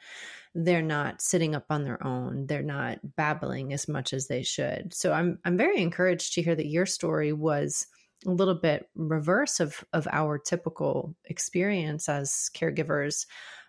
they're 0.55 0.81
not 0.81 1.22
sitting 1.22 1.55
up 1.55 1.65
on 1.69 1.84
their 1.84 2.03
own 2.05 2.46
they're 2.48 2.63
not 2.63 2.98
babbling 3.15 3.72
as 3.72 3.88
much 3.88 4.12
as 4.12 4.27
they 4.27 4.41
should 4.43 4.93
so 4.93 5.13
i'm 5.13 5.39
i'm 5.46 5.55
very 5.55 5.79
encouraged 5.81 6.34
to 6.34 6.41
hear 6.41 6.55
that 6.55 6.65
your 6.65 6.86
story 6.86 7.31
was 7.31 7.88
a 8.25 8.31
little 8.31 8.55
bit 8.55 8.89
reverse 8.96 9.60
of 9.60 9.84
of 9.93 10.08
our 10.12 10.38
typical 10.38 11.15
experience 11.25 12.10
as 12.10 12.50
caregivers. 12.53 13.25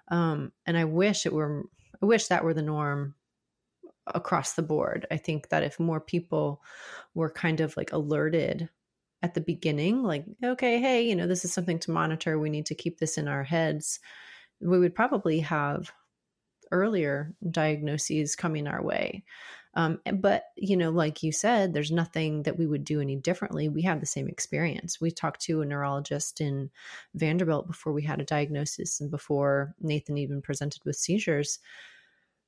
Um, 0.09 0.53
and 0.67 0.77
I 0.77 0.85
wish 0.87 1.25
it 1.25 1.33
were 1.33 1.65
I 2.03 2.07
wish 2.07 2.27
that 2.27 2.43
were 2.43 2.55
the 2.55 2.63
norm 2.63 3.15
across 4.07 4.55
the 4.55 4.63
board. 4.63 5.07
I 5.11 5.17
think 5.17 5.49
that 5.49 5.63
if 5.63 5.79
more 5.79 6.01
people 6.01 6.63
were 7.15 7.31
kind 7.31 7.61
of 7.61 7.77
like 7.77 7.93
alerted 7.93 8.69
at 9.23 9.35
the 9.35 9.41
beginning, 9.41 10.03
like, 10.03 10.25
okay, 10.43 10.81
hey, 10.81 11.03
you 11.09 11.15
know, 11.15 11.27
this 11.27 11.45
is 11.45 11.53
something 11.53 11.79
to 11.81 11.91
monitor. 11.91 12.39
We 12.39 12.51
need 12.51 12.67
to 12.67 12.75
keep 12.75 12.99
this 12.99 13.19
in 13.19 13.29
our 13.29 13.45
heads. 13.45 14.01
We 14.61 14.79
would 14.79 14.95
probably 14.95 15.41
have 15.41 15.93
earlier 16.73 17.35
diagnoses 17.51 18.37
coming 18.37 18.67
our 18.67 18.83
way. 18.83 19.25
Um, 19.75 20.01
but, 20.15 20.45
you 20.57 20.77
know, 20.77 20.91
like 20.91 21.23
you 21.23 21.31
said, 21.31 21.73
there's 21.73 21.93
nothing 21.93 22.43
that 22.43 22.59
we 22.59 22.67
would 22.67 22.85
do 22.85 23.01
any 23.01 23.17
differently. 23.17 23.69
We 23.69 23.83
have 23.83 24.01
the 24.01 24.07
same 24.07 24.29
experience. 24.29 25.01
We 25.01 25.13
talked 25.13 25.43
to 25.43 25.61
a 25.61 25.67
neurologist 25.67 26.41
in 26.41 26.71
Vanderbilt 27.15 27.69
before 27.69 27.93
we 27.93 28.03
had 28.03 28.21
a 28.21 28.25
diagnosis 28.25 29.01
and 29.01 29.11
before 29.11 29.75
Nathan 29.81 30.19
even 30.19 30.43
presented 30.43 30.83
with 30.85 30.97
seizures. 30.97 31.61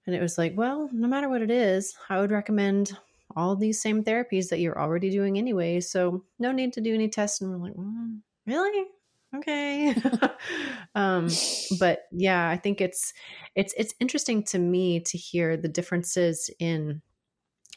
And 0.06 0.14
it 0.14 0.21
was 0.21 0.38
like, 0.38 0.54
well, 0.56 0.88
no 0.92 1.06
matter 1.06 1.28
what 1.28 1.42
it 1.42 1.50
is, 1.50 1.94
I 2.09 2.21
would 2.21 2.30
recommend 2.30 2.97
all 3.37 3.56
these 3.56 3.80
same 3.80 4.04
therapies 4.04 4.49
that 4.49 4.61
you're 4.61 4.80
already 4.80 5.11
doing 5.11 5.38
anyway. 5.38 5.80
So 5.80 6.25
no 6.38 6.52
need 6.52 6.73
to 6.75 6.80
do 6.80 6.94
any 6.94 7.09
tests. 7.09 7.40
And 7.40 7.50
we're 7.50 7.68
like, 7.68 7.76
mm, 7.76 8.18
really? 8.47 8.87
Okay. 9.35 9.94
um, 10.94 11.28
but 11.78 12.00
yeah, 12.12 12.49
I 12.49 12.56
think 12.56 12.80
it's 12.80 13.14
it's 13.54 13.73
it's 13.78 13.94
interesting 14.00 14.42
to 14.44 14.59
me 14.59 15.00
to 15.00 15.16
hear 15.16 15.56
the 15.56 15.68
differences 15.68 16.50
in 16.59 17.00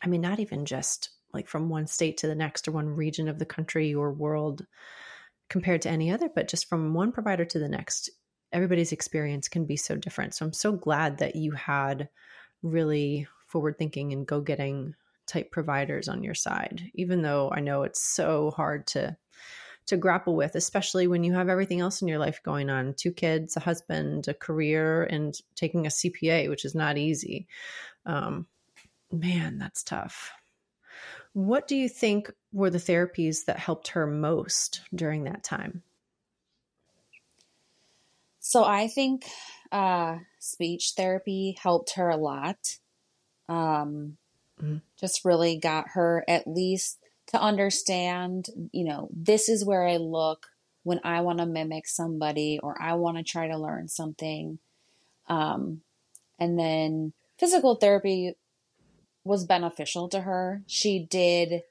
I 0.04 0.08
mean, 0.08 0.22
not 0.22 0.40
even 0.40 0.66
just 0.66 1.12
like 1.34 1.48
from 1.48 1.70
one 1.70 1.88
state 1.88 2.18
to 2.18 2.28
the 2.28 2.36
next 2.36 2.68
or 2.68 2.72
one 2.72 2.90
region 2.90 3.28
of 3.30 3.40
the 3.40 3.46
country 3.46 3.94
or 3.94 4.12
world 4.12 4.66
compared 5.50 5.82
to 5.84 5.90
any 5.90 6.12
other, 6.12 6.30
but 6.34 6.48
just 6.48 6.68
from 6.68 6.94
one 6.94 7.12
provider 7.12 7.46
to 7.46 7.60
the 7.60 7.70
next 7.70 8.10
everybody's 8.56 8.94
experience 8.94 9.50
can 9.50 9.66
be 9.66 9.76
so 9.76 9.98
different. 9.98 10.34
So 10.34 10.46
I'm 10.46 10.54
so 10.54 10.72
glad 10.72 11.18
that 11.18 11.36
you 11.36 11.52
had 11.52 12.08
really 12.64 13.28
forward 13.48 13.78
thinking 13.78 14.14
and 14.14 14.26
go 14.26 14.40
getting 14.40 14.96
type 15.28 15.52
providers 15.52 16.08
on 16.08 16.24
your 16.24 16.36
side, 16.36 16.90
even 16.94 17.22
though 17.22 17.52
I 17.54 17.60
know 17.60 17.84
it's 17.84 18.02
so 18.02 18.52
hard 18.52 18.88
to 18.88 19.18
to 19.88 19.98
grapple 19.98 20.36
with, 20.36 20.56
especially 20.56 21.06
when 21.06 21.24
you 21.24 21.34
have 21.34 21.48
everything 21.48 21.80
else 21.80 22.02
in 22.02 22.08
your 22.08 22.18
life 22.18 22.42
going 22.42 22.72
on 22.72 22.96
two 22.96 23.12
kids, 23.12 23.56
a 23.56 23.60
husband, 23.60 24.28
a 24.28 24.34
career, 24.34 25.04
and 25.04 25.40
taking 25.54 25.86
a 25.86 25.90
CPA, 25.90 26.50
which 26.50 26.66
is 26.66 26.74
not 26.74 26.98
easy. 26.98 27.48
Um, 28.08 28.48
man, 29.12 29.60
that's 29.60 29.84
tough. 29.84 30.32
What 31.34 31.68
do 31.68 31.76
you 31.76 31.88
think 31.88 32.32
were 32.52 32.72
the 32.72 32.80
therapies 32.80 33.46
that 33.46 33.60
helped 33.60 33.90
her 33.90 34.08
most 34.08 34.82
during 34.96 35.26
that 35.26 35.44
time? 35.44 35.84
So 38.48 38.64
I 38.64 38.88
think 38.88 39.26
uh, 39.72 40.20
speech 40.38 40.94
therapy 40.96 41.58
helped 41.60 41.96
her 41.96 42.12
a 42.12 42.16
lot. 42.16 42.78
Um, 43.50 44.18
mm-hmm. 44.62 44.78
Just 45.00 45.26
really 45.26 45.58
got 45.58 45.90
her 45.94 46.24
at 46.28 46.46
least 46.46 47.00
to 47.30 47.42
understand, 47.42 48.50
you 48.72 48.84
know, 48.84 49.10
this 49.12 49.50
is 49.50 49.66
where 49.66 49.84
I 49.84 49.98
look 49.98 50.46
when 50.84 51.00
I 51.04 51.22
want 51.22 51.40
to 51.40 51.48
mimic 51.48 51.88
somebody 51.88 52.60
or 52.62 52.80
I 52.80 52.94
want 52.94 53.18
to 53.18 53.24
try 53.24 53.48
to 53.48 53.58
learn 53.58 53.88
something. 53.88 54.60
Um, 55.28 55.82
and 56.38 56.60
then 56.60 57.14
physical 57.40 57.74
therapy 57.74 58.36
was 59.24 59.44
beneficial 59.44 60.08
to 60.10 60.22
her. 60.22 60.62
She 60.68 61.00
did 61.00 61.50
mm. 61.50 61.62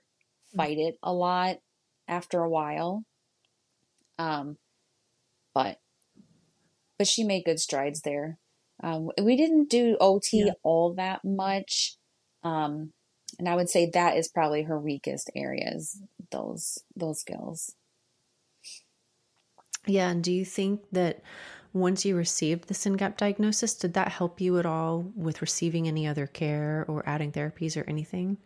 fight 0.57 0.79
it 0.79 0.99
a 1.05 1.13
lot 1.13 1.61
after 2.09 2.41
a 2.41 2.51
while. 2.51 3.05
Um, 4.19 4.57
but 5.55 5.79
but 7.05 7.09
she 7.11 7.23
made 7.23 7.45
good 7.45 7.61
strides 7.61 8.01
there. 8.01 8.39
Um, 8.83 9.11
we 9.23 9.37
didn't 9.37 9.69
do 9.69 9.99
OT 10.01 10.45
yeah. 10.47 10.53
all 10.63 10.95
that 10.95 11.21
much. 11.23 11.99
Um, 12.43 12.93
and 13.39 13.47
I 13.47 13.57
would 13.57 13.69
say 13.69 13.91
that 13.93 14.17
is 14.17 14.29
probably 14.29 14.63
her 14.63 14.81
weakest 14.81 15.31
areas, 15.37 16.01
those, 16.31 16.79
those 16.97 17.21
skills. 17.21 17.75
Yeah. 19.87 20.09
And 20.09 20.25
do 20.25 20.33
you 20.33 20.47
think 20.47 20.81
that 20.93 21.21
once 21.75 22.07
you 22.07 22.17
received 22.17 22.69
the 22.69 22.75
SYNGAP 22.75 23.19
diagnosis, 23.19 23.75
did 23.75 23.93
that 23.93 24.09
help 24.09 24.41
you 24.41 24.59
at 24.59 24.65
all 24.65 25.13
with 25.15 25.43
receiving 25.43 25.87
any 25.87 26.07
other 26.07 26.27
care 26.27 26.87
or 26.89 27.07
adding 27.07 27.33
therapies 27.33 27.77
or 27.77 27.85
anything? 27.87 28.39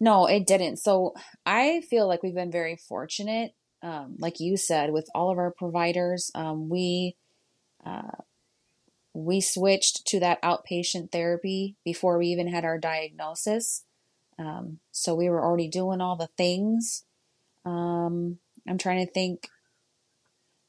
No, 0.00 0.26
it 0.26 0.48
didn't. 0.48 0.78
So 0.78 1.14
I 1.46 1.82
feel 1.88 2.08
like 2.08 2.24
we've 2.24 2.34
been 2.34 2.50
very 2.50 2.74
fortunate 2.74 3.52
um, 3.82 4.16
like 4.18 4.40
you 4.40 4.56
said, 4.56 4.92
with 4.92 5.08
all 5.14 5.30
of 5.30 5.38
our 5.38 5.50
providers, 5.50 6.30
um, 6.34 6.68
we 6.68 7.16
uh, 7.84 8.22
we 9.14 9.40
switched 9.40 10.06
to 10.06 10.20
that 10.20 10.40
outpatient 10.42 11.10
therapy 11.10 11.76
before 11.84 12.18
we 12.18 12.28
even 12.28 12.48
had 12.48 12.64
our 12.64 12.78
diagnosis. 12.78 13.84
Um, 14.38 14.78
so 14.90 15.14
we 15.14 15.28
were 15.28 15.44
already 15.44 15.68
doing 15.68 16.00
all 16.00 16.16
the 16.16 16.30
things. 16.38 17.04
Um, 17.64 18.38
I'm 18.68 18.78
trying 18.78 19.04
to 19.04 19.12
think. 19.12 19.48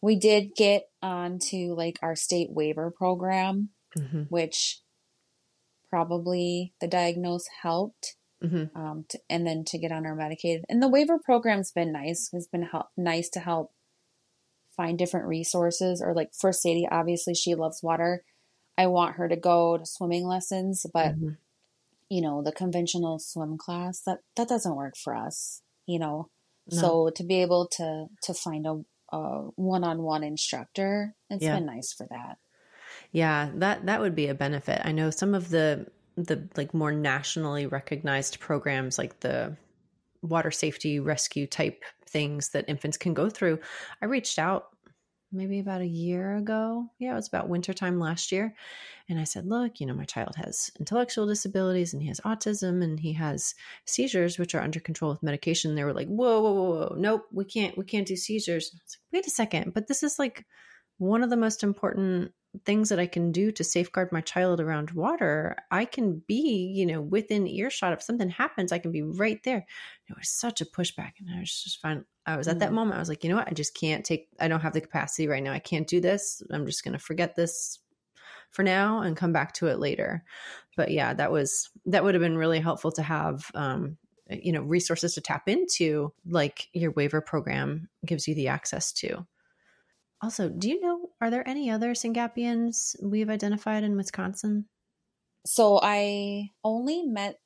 We 0.02 0.18
did 0.18 0.56
get 0.56 0.90
onto 1.02 1.74
like 1.76 1.98
our 2.02 2.16
state 2.16 2.50
waiver 2.52 2.92
program, 2.92 3.70
mm-hmm. 3.98 4.24
which 4.24 4.82
probably 5.90 6.74
the 6.82 6.88
diagnose 6.88 7.46
helped. 7.62 8.16
Mm-hmm. 8.44 8.78
Um, 8.78 9.06
to, 9.10 9.20
and 9.30 9.48
then 9.48 9.64
to 9.68 9.78
get 9.78 9.94
on 9.94 10.06
our 10.06 10.18
Medicaid. 10.18 10.64
And 10.68 10.84
the 10.84 10.90
waiver 10.90 11.18
program's 11.18 11.72
been 11.72 11.94
nice. 11.94 12.30
It's 12.34 12.48
been 12.48 12.64
help, 12.64 12.88
nice 12.98 13.30
to 13.30 13.40
help 13.40 13.72
find 14.76 14.98
different 14.98 15.28
resources. 15.28 16.02
Or 16.02 16.14
like 16.14 16.32
for 16.34 16.52
Saydee, 16.52 16.88
obviously 16.92 17.36
she 17.36 17.56
loves 17.56 17.82
water. 17.82 18.24
I 18.78 18.88
want 18.88 19.16
her 19.16 19.28
to 19.28 19.36
go 19.36 19.78
to 19.78 19.86
swimming 19.86 20.26
lessons, 20.26 20.86
but 20.94 21.16
mm-hmm. 21.16 21.30
you 22.10 22.22
know 22.22 22.42
the 22.42 22.52
conventional 22.52 23.20
swim 23.20 23.58
class 23.58 24.02
that 24.02 24.20
that 24.36 24.50
doesn't 24.50 24.76
work 24.76 24.96
for 24.98 25.16
us. 25.16 25.62
You 25.86 26.00
know, 26.00 26.30
no. 26.72 26.78
so 26.78 27.12
to 27.16 27.24
be 27.24 27.42
able 27.42 27.68
to 27.78 28.08
to 28.24 28.34
find 28.34 28.66
a, 28.66 28.82
a 29.16 29.42
one-on-one 29.56 30.24
instructor, 30.24 31.16
it's 31.30 31.44
yeah. 31.44 31.56
been 31.56 31.66
nice 31.66 31.94
for 31.94 32.08
that. 32.10 32.38
Yeah, 33.12 33.52
that 33.56 33.86
that 33.86 34.02
would 34.02 34.16
be 34.16 34.28
a 34.28 34.36
benefit. 34.36 34.82
I 34.84 34.92
know 34.92 35.12
some 35.12 35.36
of 35.36 35.50
the 35.50 35.88
the 36.16 36.48
like 36.56 36.74
more 36.74 36.92
nationally 36.92 37.66
recognized 37.66 38.40
programs 38.40 38.98
like 38.98 39.20
the 39.22 39.56
water 40.22 40.52
safety 40.52 41.00
rescue 41.00 41.48
type 41.48 41.84
things 42.08 42.50
that 42.50 42.66
infants 42.68 42.98
can 42.98 43.14
go 43.14 43.30
through. 43.30 43.60
I 44.02 44.06
reached 44.06 44.40
out 44.40 44.68
maybe 45.34 45.60
about 45.60 45.82
a 45.82 45.86
year 45.86 46.36
ago. 46.38 46.86
Yeah, 47.00 47.14
it 47.14 47.16
was 47.16 47.28
about 47.28 47.50
wintertime 47.50 48.00
last 48.00 48.32
year. 48.32 48.54
And 49.10 49.20
I 49.20 49.24
said, 49.24 49.48
look, 49.48 49.80
you 49.80 49.88
know, 49.88 49.94
my 49.94 50.06
child 50.06 50.36
has 50.36 50.72
intellectual 50.80 51.26
disabilities 51.26 51.92
and 51.92 52.02
he 52.02 52.08
has 52.08 52.20
autism 52.22 52.84
and 52.84 53.00
he 53.00 53.14
has 53.14 53.56
seizures, 53.86 54.38
which 54.38 54.54
are 54.54 54.62
under 54.62 54.80
control 54.80 55.12
with 55.12 55.24
medication. 55.24 55.76
They 55.76 55.84
were 55.84 55.94
like, 55.94 56.08
whoa, 56.08 56.42
whoa, 56.42 56.54
whoa, 56.54 56.70
whoa. 56.70 56.96
Nope, 56.98 57.26
we 57.34 57.46
can't, 57.46 57.78
we 57.78 57.84
can't 57.84 58.08
do 58.08 58.16
seizures. 58.16 58.72
Like, 58.74 58.82
wait 59.12 59.28
a 59.28 59.32
second, 59.32 59.74
but 59.74 59.88
this 59.88 60.04
is 60.04 60.20
like 60.20 60.46
one 61.00 61.24
of 61.24 61.30
the 61.32 61.38
most 61.38 61.64
important 61.64 62.32
things 62.66 62.90
that 62.90 63.00
I 63.00 63.08
can 63.08 63.32
do 63.32 63.52
to 63.52 63.64
safeguard 63.64 64.12
my 64.12 64.22
child 64.22 64.60
around 64.60 64.92
water, 64.92 65.56
I 65.72 65.86
can 65.86 66.22
be, 66.28 66.72
you 66.76 66.86
know, 66.86 67.02
within 67.02 67.48
earshot. 67.48 67.94
If 67.94 68.04
something 68.04 68.30
happens, 68.30 68.72
I 68.72 68.80
can 68.80 68.92
be 68.92 69.02
right 69.02 69.42
there. 69.44 69.66
It 70.08 70.18
was 70.18 70.30
such 70.30 70.62
a 70.62 70.66
pushback. 70.66 71.14
And 71.20 71.36
I 71.36 71.40
was 71.40 71.64
just 71.64 71.82
fine. 71.82 72.06
I 72.26 72.38
was 72.38 72.48
at 72.48 72.60
that 72.60 72.72
mm. 72.72 72.76
moment, 72.76 72.98
I 72.98 73.00
was 73.00 73.10
like, 73.10 73.24
you 73.24 73.30
know 73.30 73.38
what? 73.38 73.48
I 73.50 73.54
just 73.54 73.76
can't 73.76 74.06
take, 74.06 74.28
I 74.40 74.48
don't 74.48 74.62
have 74.62 74.74
the 74.74 74.82
capacity 74.82 75.28
right 75.28 75.44
now. 75.44 75.52
I 75.52 75.60
can't 75.60 75.88
do 75.88 76.00
this. 76.00 76.42
I'm 76.52 76.66
just 76.66 76.84
going 76.84 76.94
to 76.94 77.00
forget 77.00 77.36
this 77.36 77.80
for 78.52 78.64
now 78.64 79.02
and 79.02 79.18
come 79.18 79.34
back 79.34 79.54
to 79.54 79.68
it 79.68 79.80
later. 79.80 80.24
But 80.78 80.92
yeah, 80.92 81.14
that 81.16 81.32
was, 81.32 81.70
that 81.88 82.04
would 82.04 82.14
have 82.14 82.22
been 82.22 82.38
really 82.38 82.60
helpful 82.60 82.92
to 82.94 83.02
have, 83.02 83.50
um, 83.56 83.98
you 84.30 84.52
know, 84.52 84.62
resources 84.62 85.16
to 85.16 85.22
tap 85.22 85.50
into, 85.50 86.14
like 86.26 86.70
your 86.72 86.92
waiver 86.92 87.20
program 87.20 87.90
gives 88.06 88.28
you 88.28 88.36
the 88.36 88.48
access 88.48 88.94
to. 88.94 89.26
Also, 90.22 90.48
do 90.48 90.70
you 90.70 90.80
know, 90.80 91.03
are 91.24 91.30
there 91.30 91.48
any 91.48 91.70
other 91.70 91.94
Syngapians 91.94 93.02
we've 93.02 93.30
identified 93.30 93.84
in 93.84 93.96
Wisconsin? 93.96 94.66
So 95.46 95.80
I 95.82 96.50
only 96.66 97.04
met 97.04 97.40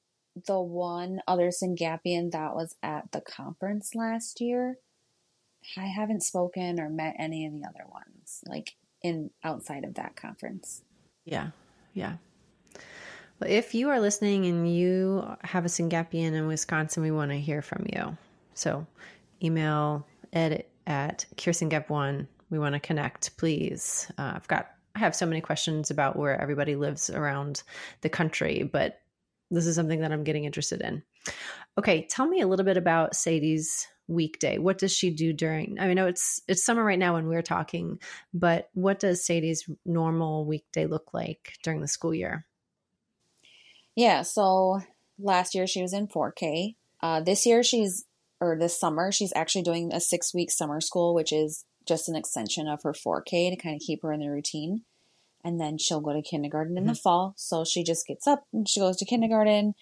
the 0.47 0.59
one 0.59 1.21
other 1.27 1.49
Syngapian 1.49 2.31
that 2.31 2.55
was 2.55 2.75
at 2.81 3.11
the 3.11 3.21
conference 3.21 3.93
last 3.93 4.41
year. 4.41 4.77
I 5.77 5.85
haven't 5.85 6.23
spoken 6.23 6.79
or 6.79 6.89
met 6.89 7.15
any 7.19 7.45
of 7.45 7.53
the 7.53 7.67
other 7.67 7.87
ones, 7.91 8.41
like 8.47 8.75
in 9.03 9.29
outside 9.43 9.83
of 9.83 9.93
that 9.93 10.15
conference. 10.15 10.81
Yeah, 11.25 11.49
yeah. 11.93 12.17
Well, 13.39 13.49
if 13.49 13.75
you 13.75 13.89
are 13.89 13.99
listening 13.99 14.47
and 14.47 14.73
you 14.75 15.23
have 15.43 15.65
a 15.65 15.69
Syngapian 15.69 16.31
in 16.31 16.47
Wisconsin, 16.47 17.03
we 17.03 17.11
want 17.11 17.29
to 17.29 17.39
hear 17.39 17.61
from 17.61 17.85
you. 17.93 18.17
So 18.55 18.87
email 19.43 20.07
edit 20.33 20.67
at 20.87 21.25
CureSyngap1 21.35 22.25
we 22.49 22.59
want 22.59 22.73
to 22.73 22.79
connect, 22.79 23.37
please. 23.37 24.11
Uh, 24.17 24.33
I've 24.35 24.47
got 24.47 24.67
I 24.95 24.99
have 24.99 25.15
so 25.15 25.27
many 25.27 25.41
questions 25.41 25.91
about 25.91 26.15
where 26.15 26.41
everybody 26.41 26.75
lives 26.75 27.09
around 27.11 27.61
the 28.01 28.09
country, 28.09 28.67
but 28.71 28.99
this 29.51 29.67
is 29.67 29.75
something 29.75 30.01
that 30.01 30.11
I'm 30.11 30.23
getting 30.23 30.45
interested 30.45 30.81
in. 30.81 31.03
Okay, 31.77 32.07
tell 32.09 32.27
me 32.27 32.41
a 32.41 32.47
little 32.47 32.65
bit 32.65 32.77
about 32.77 33.13
Saydee's 33.13 33.87
weekday? 34.07 34.57
What 34.57 34.77
does 34.77 34.91
she 34.91 35.11
do 35.11 35.33
during? 35.33 35.77
I 35.79 35.87
mean, 35.87 35.95
know 35.95 36.07
it's 36.07 36.41
it's 36.47 36.63
summer 36.63 36.83
right 36.83 36.99
now 36.99 37.13
when 37.13 37.27
we're 37.27 37.41
talking, 37.41 37.99
but 38.33 38.69
what 38.73 38.99
does 38.99 39.25
Saydee's 39.25 39.69
normal 39.85 40.45
weekday 40.45 40.85
look 40.85 41.13
like 41.13 41.53
during 41.63 41.81
the 41.81 41.87
school 41.87 42.13
year? 42.13 42.45
Yeah, 43.95 44.21
so 44.21 44.81
last 45.19 45.55
year 45.55 45.67
she 45.67 45.81
was 45.81 45.93
in 45.93 46.07
4K. 46.07 46.75
Uh, 47.01 47.21
this 47.21 47.45
year 47.45 47.63
she's 47.63 48.05
or 48.39 48.55
this 48.57 48.79
summer 48.79 49.11
she's 49.11 49.33
actually 49.35 49.63
doing 49.63 49.91
a 49.93 49.99
six 49.99 50.33
week 50.33 50.51
summer 50.51 50.79
school, 50.81 51.13
which 51.13 51.31
is 51.31 51.65
just 51.87 52.09
an 52.09 52.15
extension 52.15 52.67
of 52.67 52.83
her 52.83 52.93
4K 52.93 53.49
to 53.49 53.55
kind 53.55 53.75
of 53.75 53.81
keep 53.81 54.01
her 54.03 54.11
in 54.11 54.19
the 54.19 54.29
routine. 54.29 54.83
And 55.43 55.61
then 55.61 55.77
she'll 55.77 56.01
go 56.01 56.13
to 56.13 56.21
kindergarten 56.21 56.73
mm-hmm. 56.73 56.79
in 56.79 56.87
the 56.87 56.93
mm-hmm. 56.93 57.01
fall. 57.01 57.33
So 57.37 57.63
she 57.63 57.83
just 57.83 58.05
gets 58.07 58.27
up 58.27 58.43
and 58.51 58.67
she 58.67 58.79
goes 58.79 58.97
to 58.97 59.05
kindergarten 59.05 59.75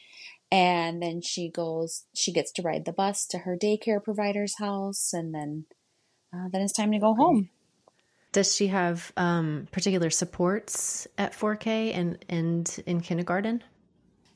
and 0.52 1.02
then 1.02 1.22
she 1.22 1.50
goes 1.50 2.06
she 2.16 2.32
gets 2.32 2.52
to 2.52 2.62
ride 2.62 2.86
the 2.86 2.94
bus 2.94 3.26
to 3.26 3.40
her 3.40 3.58
daycare 3.58 4.04
provider's 4.04 4.58
house 4.58 5.12
and 5.14 5.34
then 5.34 5.66
uh, 6.34 6.48
then 6.52 6.62
it's 6.62 6.74
time 6.74 6.92
to 6.92 7.00
go 7.00 7.14
home 7.14 7.50
does 8.32 8.54
she 8.56 8.68
have 8.68 9.14
um, 9.16 9.68
particular 9.72 10.10
supports 10.10 11.08
at 11.18 11.34
4k 11.34 11.96
and 11.96 12.24
and 12.30 12.84
in 12.86 13.02
kindergarten 13.02 13.64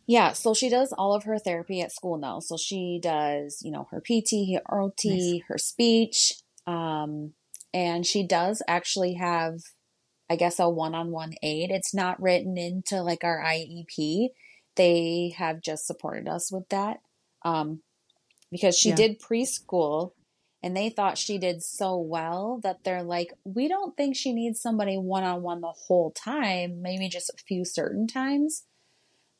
yeah 0.07 0.33
so 0.33 0.53
she 0.53 0.69
does 0.69 0.93
all 0.97 1.13
of 1.13 1.23
her 1.23 1.37
therapy 1.37 1.81
at 1.81 1.91
school 1.91 2.17
now 2.17 2.39
so 2.39 2.57
she 2.57 2.99
does 3.01 3.61
you 3.61 3.71
know 3.71 3.87
her 3.91 4.01
pt 4.01 4.59
her 4.67 4.81
ot 4.81 5.05
nice. 5.05 5.41
her 5.47 5.57
speech 5.57 6.33
um, 6.65 7.33
and 7.73 8.05
she 8.05 8.25
does 8.25 8.61
actually 8.67 9.13
have 9.13 9.59
i 10.29 10.35
guess 10.35 10.59
a 10.59 10.69
one-on-one 10.69 11.33
aide 11.43 11.71
it's 11.71 11.93
not 11.93 12.21
written 12.21 12.57
into 12.57 13.01
like 13.01 13.23
our 13.23 13.41
iep 13.43 14.29
they 14.75 15.33
have 15.37 15.61
just 15.61 15.85
supported 15.85 16.27
us 16.27 16.51
with 16.51 16.67
that 16.69 16.97
um, 17.43 17.81
because 18.51 18.77
she 18.77 18.89
yeah. 18.89 18.95
did 18.95 19.21
preschool 19.21 20.11
and 20.61 20.75
they 20.75 20.89
thought 20.89 21.17
she 21.17 21.37
did 21.37 21.63
so 21.63 21.97
well 21.97 22.59
that 22.63 22.83
they're 22.83 23.03
like, 23.03 23.33
we 23.45 23.67
don't 23.67 23.95
think 23.95 24.15
she 24.15 24.33
needs 24.33 24.61
somebody 24.61 24.97
one 24.97 25.23
on 25.23 25.41
one 25.41 25.61
the 25.61 25.73
whole 25.87 26.11
time, 26.11 26.81
maybe 26.81 27.07
just 27.07 27.29
a 27.29 27.43
few 27.47 27.63
certain 27.63 28.07
times. 28.07 28.65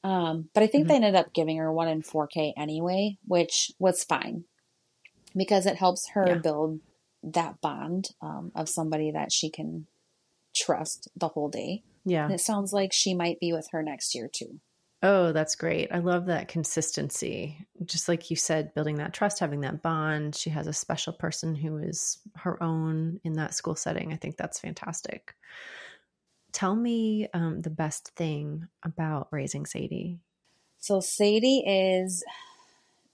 Um, 0.03 0.49
but 0.53 0.63
I 0.63 0.67
think 0.67 0.83
mm-hmm. 0.83 0.89
they 0.89 0.95
ended 0.95 1.15
up 1.15 1.33
giving 1.33 1.57
her 1.57 1.73
one 1.73 1.89
in 1.89 2.03
4K 2.03 2.53
anyway, 2.57 3.17
which 3.27 3.71
was 3.79 4.05
fine 4.05 4.45
because 5.35 5.65
it 5.65 5.75
helps 5.75 6.09
her 6.11 6.25
yeah. 6.25 6.35
build 6.35 6.79
that 7.23 7.61
bond 7.61 8.09
um, 8.21 8.51
of 8.55 8.69
somebody 8.69 9.11
that 9.11 9.31
she 9.31 9.49
can 9.49 9.87
trust 10.55 11.09
the 11.15 11.29
whole 11.29 11.49
day. 11.49 11.83
Yeah. 12.05 12.25
And 12.25 12.33
it 12.33 12.39
sounds 12.39 12.73
like 12.73 12.91
she 12.93 13.13
might 13.13 13.39
be 13.39 13.53
with 13.53 13.69
her 13.71 13.83
next 13.83 14.15
year 14.15 14.29
too. 14.31 14.59
Oh, 15.01 15.31
that's 15.31 15.55
great. 15.55 15.89
I 15.93 15.99
love 15.99 16.25
that 16.25 16.49
consistency. 16.49 17.65
Just 17.85 18.09
like 18.09 18.29
you 18.29 18.35
said, 18.35 18.73
building 18.73 18.97
that 18.97 19.13
trust, 19.13 19.39
having 19.39 19.61
that 19.61 19.81
bond. 19.81 20.35
She 20.35 20.49
has 20.49 20.67
a 20.67 20.73
special 20.73 21.13
person 21.13 21.55
who 21.55 21.77
is 21.77 22.19
her 22.35 22.61
own 22.61 23.21
in 23.23 23.33
that 23.33 23.53
school 23.53 23.75
setting. 23.75 24.11
I 24.11 24.17
think 24.17 24.35
that's 24.35 24.59
fantastic. 24.59 25.35
Tell 26.51 26.75
me 26.75 27.29
um, 27.33 27.61
the 27.61 27.69
best 27.69 28.09
thing 28.15 28.67
about 28.83 29.29
raising 29.31 29.63
Saydee. 29.63 30.17
So, 30.79 30.99
Saydee 30.99 31.63
is 31.65 32.23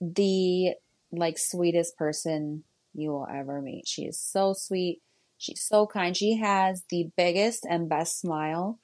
the 0.00 0.74
like 1.12 1.38
sweetest 1.38 1.96
person 1.96 2.64
you 2.96 3.10
will 3.10 3.28
ever 3.32 3.60
meet. 3.60 3.86
She 3.86 4.02
is 4.02 4.20
so 4.20 4.52
sweet. 4.52 5.00
She's 5.38 5.62
so 5.62 5.86
kind. 5.86 6.16
She 6.16 6.38
has 6.38 6.84
the 6.90 7.10
biggest 7.16 7.66
and 7.68 7.88
best 7.88 8.18
smile. 8.20 8.78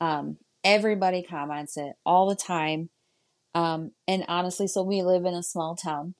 Um, 0.00 0.38
Everybody 0.62 1.22
comments 1.22 1.76
it 1.76 1.94
all 2.04 2.28
the 2.28 2.36
time. 2.36 2.90
Um, 3.54 3.92
and 4.06 4.24
honestly, 4.28 4.66
so 4.66 4.82
we 4.82 5.02
live 5.02 5.24
in 5.24 5.34
a 5.34 5.42
small 5.42 5.74
town. 5.74 6.14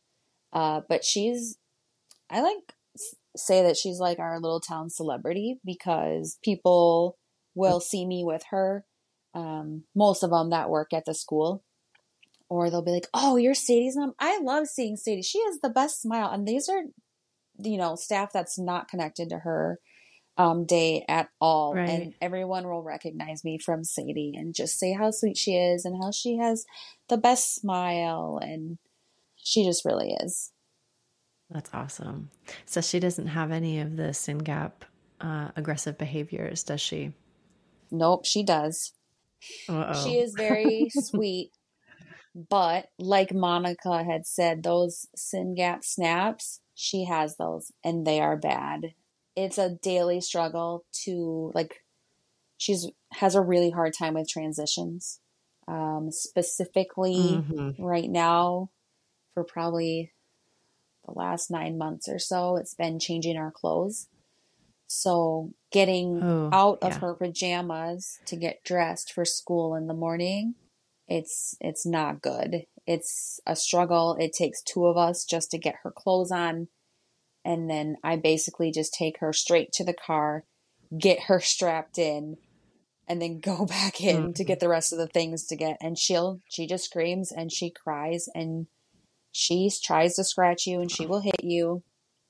Uh, 0.53 0.81
but 0.88 1.05
she's, 1.05 1.59
I 2.31 2.40
like 2.40 2.57
say 3.37 3.62
that 3.62 3.76
she's 3.76 3.98
like 4.00 4.18
our 4.18 4.40
little 4.40 4.61
town 4.61 4.90
celebrity 4.90 5.61
because 5.64 6.38
people 6.42 7.16
will 7.55 7.81
see 7.81 8.07
me 8.07 8.24
with 8.24 8.42
her. 8.50 8.85
Um, 9.35 9.85
most 9.94 10.22
of 10.22 10.31
them 10.31 10.50
that 10.50 10.70
work 10.70 10.92
at 10.92 11.05
the 11.05 11.14
school, 11.14 11.62
or 12.48 12.68
they'll 12.68 12.83
be 12.83 12.90
like, 12.90 13.07
"Oh, 13.14 13.37
you're 13.37 13.55
Saydee's 13.55 13.96
mom. 13.96 14.14
I 14.18 14.40
love 14.40 14.66
seeing 14.66 14.96
Saydee. 14.96 15.24
She 15.24 15.40
has 15.44 15.61
the 15.61 15.70
best 15.70 16.03
smile." 16.03 16.31
And 16.31 16.48
these 16.48 16.68
are, 16.68 16.83
you 17.64 17.79
know, 17.79 17.96
staff 17.96 18.33
that's 18.33 18.59
not 18.59 18.88
connected 18.88 19.31
to 19.31 19.38
her 19.38 19.79
um, 20.37 20.64
day 20.64 21.05
at 21.09 21.29
all. 21.40 21.75
Right. 21.75 21.88
And 21.88 22.14
everyone 22.20 22.66
will 22.66 22.83
recognize 22.83 23.44
me 23.44 23.59
from 23.59 23.83
Saydee 23.83 24.38
and 24.38 24.55
just 24.55 24.79
say 24.79 24.92
how 24.92 25.11
sweet 25.11 25.37
she 25.37 25.57
is 25.57 25.85
and 25.85 26.03
how 26.03 26.11
she 26.11 26.38
has 26.38 26.64
the 27.09 27.18
best 27.18 27.55
smile. 27.55 28.38
And 28.40 28.79
she 29.37 29.64
just 29.64 29.85
really 29.85 30.16
is. 30.20 30.53
That's 31.51 31.70
awesome. 31.75 32.31
So 32.64 32.81
she 32.81 33.01
doesn't 33.01 33.27
have 33.29 33.51
any 33.51 33.81
of 33.81 33.96
the 33.96 34.14
SYNGAP 34.14 34.73
uh, 35.20 35.49
aggressive 35.57 35.99
behaviors, 35.99 36.62
does 36.62 36.81
she? 36.81 37.12
Nope, 37.90 38.25
she 38.25 38.42
does. 38.42 38.92
Uh-oh. 39.68 40.05
She 40.05 40.18
is 40.18 40.35
very 40.37 40.88
sweet. 40.90 41.51
But 42.35 42.87
like 42.99 43.35
Monica 43.35 44.05
had 44.05 44.27
said, 44.27 44.62
those 44.62 45.07
SYNGAP 45.16 45.85
snaps, 45.85 46.61
she 46.81 47.05
has 47.05 47.37
those 47.37 47.73
and 47.85 48.07
they 48.07 48.21
are 48.21 48.38
bad. 48.38 48.95
It's 49.37 49.59
a 49.59 49.69
daily 49.69 50.23
struggle 50.23 50.87
to 51.05 51.53
like 51.55 51.85
she's 52.57 52.87
has 53.12 53.35
a 53.35 53.43
really 53.43 53.71
hard 53.71 53.93
time 53.93 54.14
with 54.14 54.31
transitions. 54.31 55.21
Um, 55.69 56.11
specifically 56.11 57.14
mm-hmm. 57.14 57.81
right 57.81 58.09
now 58.09 58.71
for 59.35 59.45
probably 59.45 60.11
the 61.05 61.12
last 61.12 61.49
nine 61.49 61.79
months 61.79 62.09
or 62.09 62.19
so 62.19 62.57
it's 62.57 62.75
been 62.75 62.99
changing 62.99 63.37
our 63.37 63.53
clothes. 63.53 64.09
So 64.87 65.53
getting 65.71 66.21
oh, 66.23 66.49
out 66.51 66.79
of 66.83 66.97
her 66.97 67.14
pajamas 67.14 68.19
to 68.25 68.37
get 68.37 68.64
dressed 68.64 69.12
for 69.12 69.27
school 69.27 69.75
in 69.75 69.87
the 69.87 69.95
morning 69.95 70.55
it's 71.11 71.57
it's 71.61 71.85
not 71.85 72.23
good 72.23 72.64
it's 72.87 73.40
a 73.47 73.55
struggle 73.55 74.16
it 74.19 74.33
takes 74.33 74.62
two 74.62 74.87
of 74.87 74.97
us 74.97 75.25
just 75.25 75.51
to 75.51 75.59
get 75.59 75.77
her 75.83 75.90
clothes 75.90 76.31
on 76.31 76.69
and 77.45 77.71
then 77.71 77.97
I 78.05 78.16
basically 78.16 78.71
just 78.71 78.95
take 78.95 79.19
her 79.19 79.33
straight 79.33 79.73
to 79.73 79.85
the 79.85 79.95
car, 79.95 80.45
get 80.97 81.25
her 81.25 81.40
strapped 81.40 81.99
in, 81.99 82.37
and 83.09 83.21
then 83.21 83.40
go 83.40 83.66
back 83.66 84.01
in 84.01 84.16
mm-hmm. 84.16 84.33
to 84.33 84.45
get 84.45 84.61
the 84.61 84.69
rest 84.69 84.93
of 84.93 84.99
the 84.99 85.07
things 85.07 85.47
to 85.47 85.57
get. 85.57 85.77
And 85.81 85.99
she'll, 85.99 86.40
she 86.49 86.66
just 86.66 86.85
screams 86.85 87.33
and 87.33 87.51
she 87.53 87.71
cries 87.71 88.29
and 88.35 88.66
she 89.33 89.71
tries 89.83 90.16
to 90.16 90.25
scratch 90.25 90.66
you 90.66 90.81
and 90.81 90.90
she 90.90 91.07
will 91.07 91.21
hit 91.21 91.43
you. 91.43 91.83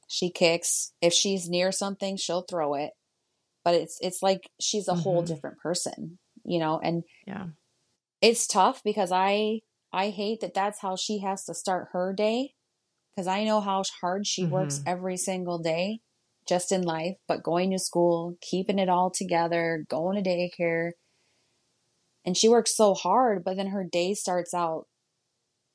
She 0.06 0.30
kicks. 0.30 0.92
If 1.00 1.12
she's 1.12 1.48
near 1.48 1.72
something, 1.72 2.16
she'll 2.16 2.42
throw 2.42 2.74
it. 2.74 2.90
But 3.64 3.74
it's, 3.74 3.98
it's 4.00 4.22
like 4.22 4.50
she's 4.60 4.88
a 4.88 4.92
mm-hmm. 4.92 5.00
whole 5.00 5.22
different 5.22 5.58
person, 5.58 6.18
you 6.44 6.58
know, 6.58 6.80
and 6.82 7.04
yeah, 7.26 7.48
it's 8.22 8.46
tough 8.46 8.82
because 8.82 9.12
I, 9.12 9.60
I 9.92 10.10
hate 10.10 10.40
that 10.40 10.54
that's 10.54 10.80
how 10.80 10.96
she 10.96 11.18
has 11.20 11.44
to 11.44 11.54
start 11.54 11.88
her 11.92 12.12
day 12.12 12.54
because 13.10 13.26
I 13.26 13.44
know 13.44 13.60
how 13.60 13.82
hard 14.00 14.26
she 14.26 14.42
mm-hmm. 14.42 14.52
works 14.52 14.80
every 14.86 15.16
single 15.16 15.58
day 15.58 16.00
just 16.48 16.72
in 16.72 16.82
life, 16.82 17.16
but 17.28 17.42
going 17.42 17.70
to 17.70 17.78
school, 17.78 18.36
keeping 18.40 18.78
it 18.78 18.88
all 18.88 19.10
together, 19.10 19.84
going 19.88 20.22
to 20.22 20.28
daycare. 20.28 20.92
And 22.24 22.36
she 22.36 22.48
works 22.48 22.76
so 22.76 22.94
hard, 22.94 23.44
but 23.44 23.56
then 23.56 23.68
her 23.68 23.84
day 23.84 24.14
starts 24.14 24.54
out, 24.54 24.86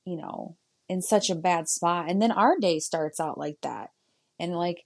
you 0.06 0.16
know, 0.16 0.58
in 0.88 1.02
such 1.02 1.30
a 1.30 1.36
bad 1.36 1.68
spot. 1.68 2.10
And 2.10 2.22
then 2.22 2.32
our 2.32 2.58
day 2.60 2.80
starts 2.80 3.20
out 3.20 3.38
like 3.38 3.58
that. 3.62 3.90
And 4.40 4.54
like, 4.54 4.86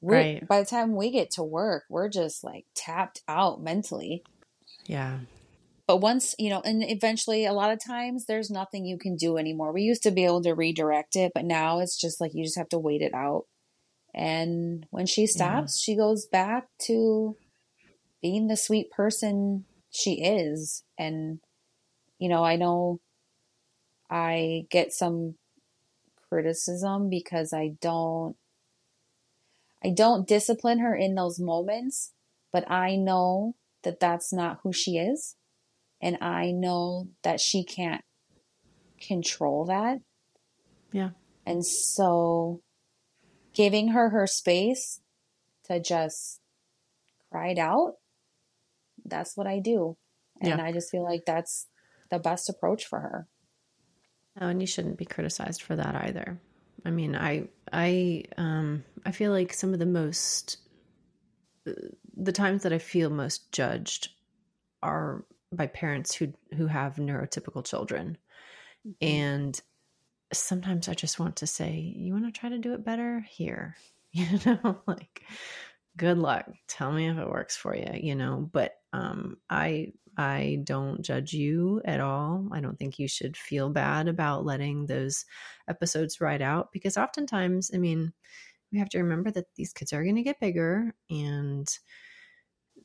we, 0.00 0.14
right. 0.14 0.48
by 0.48 0.60
the 0.60 0.66
time 0.66 0.96
we 0.96 1.10
get 1.10 1.30
to 1.32 1.42
work, 1.42 1.84
we're 1.90 2.08
just 2.08 2.42
like 2.42 2.64
tapped 2.74 3.22
out 3.28 3.62
mentally. 3.62 4.22
Yeah. 4.86 5.18
But 5.90 6.02
once, 6.02 6.36
you 6.38 6.50
know, 6.50 6.60
and 6.60 6.84
eventually 6.88 7.46
a 7.46 7.52
lot 7.52 7.72
of 7.72 7.84
times 7.84 8.26
there's 8.26 8.48
nothing 8.48 8.86
you 8.86 8.96
can 8.96 9.16
do 9.16 9.36
anymore. 9.36 9.72
We 9.72 9.82
used 9.82 10.04
to 10.04 10.12
be 10.12 10.24
able 10.24 10.40
to 10.42 10.54
redirect 10.54 11.16
it, 11.16 11.32
but 11.34 11.44
now 11.44 11.80
it's 11.80 12.00
just 12.00 12.20
like 12.20 12.32
you 12.32 12.44
just 12.44 12.56
have 12.56 12.68
to 12.68 12.78
wait 12.78 13.02
it 13.02 13.12
out. 13.12 13.46
And 14.14 14.86
when 14.90 15.06
she 15.06 15.26
stops, 15.26 15.76
yeah. 15.76 15.82
she 15.82 15.96
goes 15.98 16.26
back 16.26 16.68
to 16.82 17.36
being 18.22 18.46
the 18.46 18.56
sweet 18.56 18.92
person 18.92 19.64
she 19.90 20.22
is. 20.22 20.84
And, 20.96 21.40
you 22.20 22.28
know, 22.28 22.44
I 22.44 22.54
know 22.54 23.00
I 24.08 24.66
get 24.70 24.92
some 24.92 25.34
criticism 26.28 27.10
because 27.10 27.52
I 27.52 27.72
don't 27.80 28.36
I 29.84 29.90
don't 29.90 30.28
discipline 30.28 30.78
her 30.78 30.94
in 30.94 31.16
those 31.16 31.40
moments, 31.40 32.12
but 32.52 32.70
I 32.70 32.94
know 32.94 33.56
that 33.82 33.98
that's 33.98 34.32
not 34.32 34.60
who 34.62 34.72
she 34.72 34.96
is 34.96 35.34
and 36.00 36.18
I 36.20 36.52
know 36.52 37.08
that 37.22 37.40
she 37.40 37.64
can't 37.64 38.02
control 39.00 39.66
that. 39.66 39.98
Yeah. 40.92 41.10
And 41.46 41.64
so 41.64 42.62
giving 43.54 43.88
her 43.88 44.10
her 44.10 44.26
space 44.26 45.00
to 45.64 45.80
just 45.80 46.40
cry 47.30 47.48
it 47.48 47.58
out, 47.58 47.94
that's 49.04 49.36
what 49.36 49.46
I 49.46 49.58
do. 49.58 49.96
And 50.40 50.58
yeah. 50.58 50.64
I 50.64 50.72
just 50.72 50.90
feel 50.90 51.04
like 51.04 51.24
that's 51.26 51.66
the 52.10 52.18
best 52.18 52.48
approach 52.48 52.86
for 52.86 53.00
her. 53.00 53.28
Oh, 54.40 54.48
and 54.48 54.60
you 54.60 54.66
shouldn't 54.66 54.98
be 54.98 55.04
criticized 55.04 55.62
for 55.62 55.76
that 55.76 55.94
either. 55.94 56.40
I 56.84 56.90
mean, 56.90 57.14
I 57.14 57.48
I 57.72 58.24
um 58.38 58.84
I 59.04 59.12
feel 59.12 59.32
like 59.32 59.52
some 59.52 59.72
of 59.72 59.78
the 59.78 59.86
most 59.86 60.58
the 62.16 62.32
times 62.32 62.62
that 62.62 62.72
I 62.72 62.78
feel 62.78 63.10
most 63.10 63.52
judged 63.52 64.10
are 64.82 65.24
by 65.52 65.66
parents 65.66 66.14
who 66.14 66.32
who 66.56 66.66
have 66.66 66.96
neurotypical 66.96 67.64
children. 67.64 68.18
Mm-hmm. 68.86 69.06
And 69.06 69.60
sometimes 70.32 70.88
I 70.88 70.94
just 70.94 71.18
want 71.18 71.36
to 71.36 71.46
say, 71.46 71.92
you 71.96 72.12
want 72.12 72.26
to 72.26 72.38
try 72.38 72.48
to 72.48 72.58
do 72.58 72.74
it 72.74 72.84
better 72.84 73.20
here. 73.28 73.76
You 74.12 74.26
know, 74.44 74.80
like 74.88 75.22
good 75.96 76.18
luck. 76.18 76.44
Tell 76.66 76.90
me 76.90 77.08
if 77.08 77.16
it 77.16 77.30
works 77.30 77.56
for 77.56 77.76
you, 77.76 77.92
you 77.94 78.16
know, 78.16 78.50
but 78.52 78.72
um 78.92 79.36
I 79.48 79.92
I 80.16 80.62
don't 80.64 81.00
judge 81.02 81.32
you 81.32 81.80
at 81.84 82.00
all. 82.00 82.48
I 82.50 82.58
don't 82.58 82.76
think 82.76 82.98
you 82.98 83.06
should 83.06 83.36
feel 83.36 83.70
bad 83.70 84.08
about 84.08 84.44
letting 84.44 84.86
those 84.86 85.24
episodes 85.68 86.20
ride 86.20 86.42
out 86.42 86.72
because 86.72 86.96
oftentimes, 86.96 87.70
I 87.72 87.78
mean, 87.78 88.12
we 88.72 88.80
have 88.80 88.88
to 88.90 88.98
remember 88.98 89.30
that 89.30 89.54
these 89.54 89.72
kids 89.72 89.92
are 89.92 90.02
going 90.02 90.16
to 90.16 90.22
get 90.22 90.40
bigger 90.40 90.92
and 91.08 91.68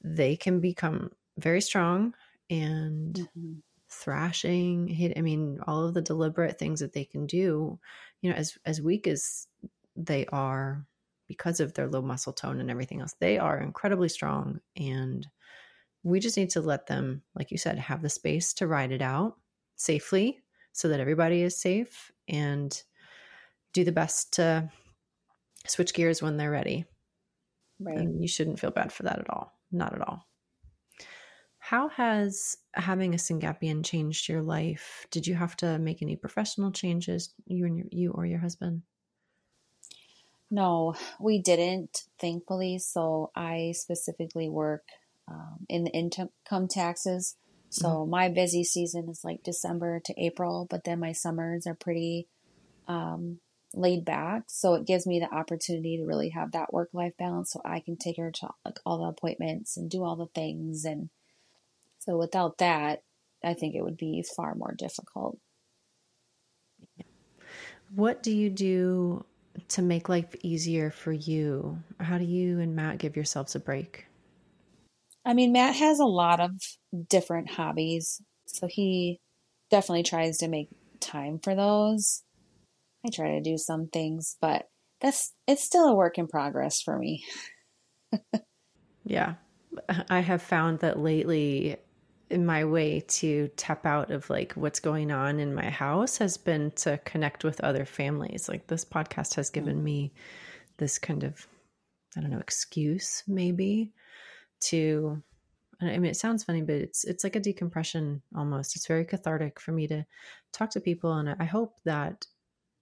they 0.03 0.35
can 0.35 0.59
become 0.59 1.09
very 1.37 1.61
strong 1.61 2.13
and 2.49 3.15
mm-hmm. 3.15 3.53
thrashing 3.89 4.87
hit 4.87 5.13
i 5.17 5.21
mean 5.21 5.59
all 5.67 5.85
of 5.85 5.93
the 5.93 6.01
deliberate 6.01 6.59
things 6.59 6.79
that 6.79 6.93
they 6.93 7.05
can 7.05 7.25
do 7.25 7.79
you 8.21 8.29
know 8.29 8.35
as 8.35 8.57
as 8.65 8.81
weak 8.81 9.07
as 9.07 9.47
they 9.95 10.25
are 10.27 10.85
because 11.27 11.59
of 11.59 11.73
their 11.73 11.87
low 11.87 12.01
muscle 12.01 12.33
tone 12.33 12.59
and 12.59 12.69
everything 12.69 13.01
else 13.01 13.15
they 13.19 13.37
are 13.37 13.59
incredibly 13.59 14.09
strong 14.09 14.59
and 14.75 15.27
we 16.03 16.19
just 16.19 16.37
need 16.37 16.49
to 16.49 16.61
let 16.61 16.87
them 16.87 17.21
like 17.35 17.51
you 17.51 17.57
said 17.57 17.79
have 17.79 18.01
the 18.01 18.09
space 18.09 18.53
to 18.53 18.67
ride 18.67 18.91
it 18.91 19.01
out 19.01 19.37
safely 19.75 20.39
so 20.75 20.89
that 20.89 20.99
everybody 20.99 21.41
is 21.41 21.57
safe 21.57 22.11
and 22.27 22.83
do 23.73 23.83
the 23.83 23.91
best 23.91 24.33
to 24.33 24.69
switch 25.67 25.93
gears 25.93 26.21
when 26.21 26.37
they're 26.37 26.51
ready. 26.51 26.85
Right. 27.79 27.97
And 27.97 28.21
you 28.21 28.27
shouldn't 28.27 28.59
feel 28.59 28.71
bad 28.71 28.91
for 28.91 29.03
that 29.03 29.19
at 29.19 29.29
all. 29.29 29.53
Not 29.71 29.93
at 29.93 30.01
all. 30.01 30.27
How 31.65 31.89
has 31.89 32.57
having 32.75 33.15
a 33.15 33.17
syngapian 33.17 33.83
changed 33.83 34.29
your 34.29 34.43
life? 34.43 35.07
Did 35.09 35.25
you 35.25 35.33
have 35.33 35.57
to 35.57 35.79
make 35.79 36.03
any 36.03 36.15
professional 36.15 36.71
changes, 36.71 37.33
you 37.47 37.65
and 37.65 37.75
your, 37.75 37.87
you 37.89 38.11
or 38.11 38.23
your 38.23 38.37
husband? 38.37 38.83
No, 40.51 40.93
we 41.19 41.39
didn't, 41.39 42.03
thankfully. 42.19 42.77
So 42.77 43.31
I 43.35 43.73
specifically 43.75 44.47
work 44.47 44.83
um, 45.27 45.65
in 45.67 45.85
the 45.85 45.89
income 45.89 46.67
taxes. 46.67 47.35
So 47.69 47.87
mm-hmm. 47.87 48.11
my 48.11 48.29
busy 48.29 48.63
season 48.63 49.09
is 49.09 49.23
like 49.23 49.41
December 49.41 49.99
to 50.05 50.23
April, 50.23 50.67
but 50.69 50.83
then 50.83 50.99
my 50.99 51.13
summers 51.13 51.65
are 51.65 51.73
pretty 51.73 52.27
um, 52.87 53.39
laid 53.73 54.05
back. 54.05 54.43
So 54.49 54.75
it 54.75 54.85
gives 54.85 55.07
me 55.07 55.19
the 55.19 55.35
opportunity 55.35 55.97
to 55.97 56.05
really 56.05 56.29
have 56.29 56.51
that 56.51 56.71
work 56.71 56.89
life 56.93 57.13
balance 57.17 57.53
so 57.53 57.61
I 57.65 57.79
can 57.79 57.97
take 57.97 58.17
her 58.17 58.29
to 58.29 58.49
like 58.63 58.77
all 58.85 58.99
the 58.99 59.05
appointments 59.05 59.77
and 59.77 59.89
do 59.89 60.03
all 60.03 60.15
the 60.15 60.27
things. 60.27 60.85
And 60.85 61.09
so 62.05 62.17
without 62.17 62.59
that, 62.59 63.01
I 63.43 63.53
think 63.53 63.75
it 63.75 63.83
would 63.83 63.97
be 63.97 64.23
far 64.35 64.55
more 64.55 64.73
difficult. 64.77 65.37
What 67.93 68.23
do 68.23 68.31
you 68.31 68.49
do 68.49 69.25
to 69.69 69.81
make 69.81 70.09
life 70.09 70.35
easier 70.41 70.91
for 70.91 71.11
you? 71.11 71.79
How 71.99 72.17
do 72.17 72.25
you 72.25 72.59
and 72.59 72.75
Matt 72.75 72.97
give 72.97 73.15
yourselves 73.15 73.55
a 73.55 73.59
break? 73.59 74.05
I 75.23 75.33
mean, 75.33 75.51
Matt 75.51 75.75
has 75.75 75.99
a 75.99 76.05
lot 76.05 76.39
of 76.39 76.51
different 77.09 77.51
hobbies, 77.51 78.21
so 78.45 78.67
he 78.67 79.19
definitely 79.71 80.03
tries 80.03 80.37
to 80.39 80.47
make 80.47 80.69
time 80.99 81.39
for 81.39 81.55
those. 81.55 82.23
I 83.05 83.09
try 83.09 83.31
to 83.31 83.41
do 83.41 83.57
some 83.57 83.87
things, 83.87 84.37
but 84.41 84.67
that's 85.01 85.33
it's 85.47 85.63
still 85.63 85.87
a 85.87 85.95
work 85.95 86.17
in 86.17 86.27
progress 86.27 86.81
for 86.81 86.97
me. 86.97 87.23
yeah. 89.03 89.35
I 90.09 90.19
have 90.19 90.41
found 90.41 90.79
that 90.79 90.99
lately 90.99 91.77
in 92.29 92.45
my 92.45 92.65
way 92.65 93.01
to 93.07 93.49
tap 93.55 93.85
out 93.85 94.11
of 94.11 94.29
like 94.29 94.53
what's 94.53 94.79
going 94.79 95.11
on 95.11 95.39
in 95.39 95.53
my 95.53 95.69
house 95.69 96.17
has 96.17 96.37
been 96.37 96.71
to 96.71 96.97
connect 97.05 97.43
with 97.43 97.61
other 97.61 97.85
families. 97.85 98.49
Like 98.49 98.67
this 98.67 98.85
podcast 98.85 99.35
has 99.35 99.49
given 99.49 99.83
me 99.83 100.13
this 100.77 100.97
kind 100.97 101.23
of 101.23 101.47
I 102.17 102.21
don't 102.21 102.31
know, 102.31 102.39
excuse 102.39 103.23
maybe 103.27 103.91
to 104.61 105.21
I 105.81 105.97
mean 105.97 106.05
it 106.05 106.17
sounds 106.17 106.43
funny, 106.43 106.61
but 106.61 106.75
it's 106.75 107.03
it's 107.03 107.23
like 107.23 107.35
a 107.35 107.39
decompression 107.41 108.21
almost. 108.35 108.75
It's 108.75 108.87
very 108.87 109.05
cathartic 109.05 109.59
for 109.59 109.71
me 109.71 109.87
to 109.87 110.05
talk 110.51 110.71
to 110.71 110.81
people 110.81 111.13
and 111.13 111.35
I 111.39 111.45
hope 111.45 111.79
that 111.83 112.25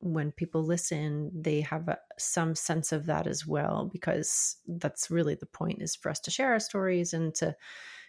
when 0.03 0.33
people 0.33 0.63
listen, 0.63 1.31
they 1.33 1.61
have 1.61 1.87
a, 1.87 1.97
some 2.17 2.55
sense 2.55 2.91
of 2.91 3.05
that 3.05 3.25
as 3.25 3.47
well, 3.47 3.89
because 3.91 4.57
that's 4.67 5.09
really 5.09 5.35
the 5.35 5.45
point 5.45 5.81
is 5.81 5.95
for 5.95 6.09
us 6.09 6.19
to 6.19 6.31
share 6.31 6.51
our 6.51 6.59
stories 6.59 7.13
and 7.13 7.33
to, 7.35 7.55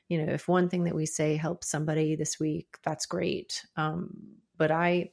you 0.09 0.25
know, 0.25 0.33
if 0.33 0.49
one 0.49 0.69
thing 0.69 0.85
that 0.85 0.95
we 0.95 1.07
say 1.07 1.37
helps 1.37 1.69
somebody 1.69 2.17
this 2.17 2.39
week, 2.39 2.79
that's 2.85 3.07
great. 3.07 3.65
Um, 3.77 4.11
but 4.57 4.71
I, 4.71 5.11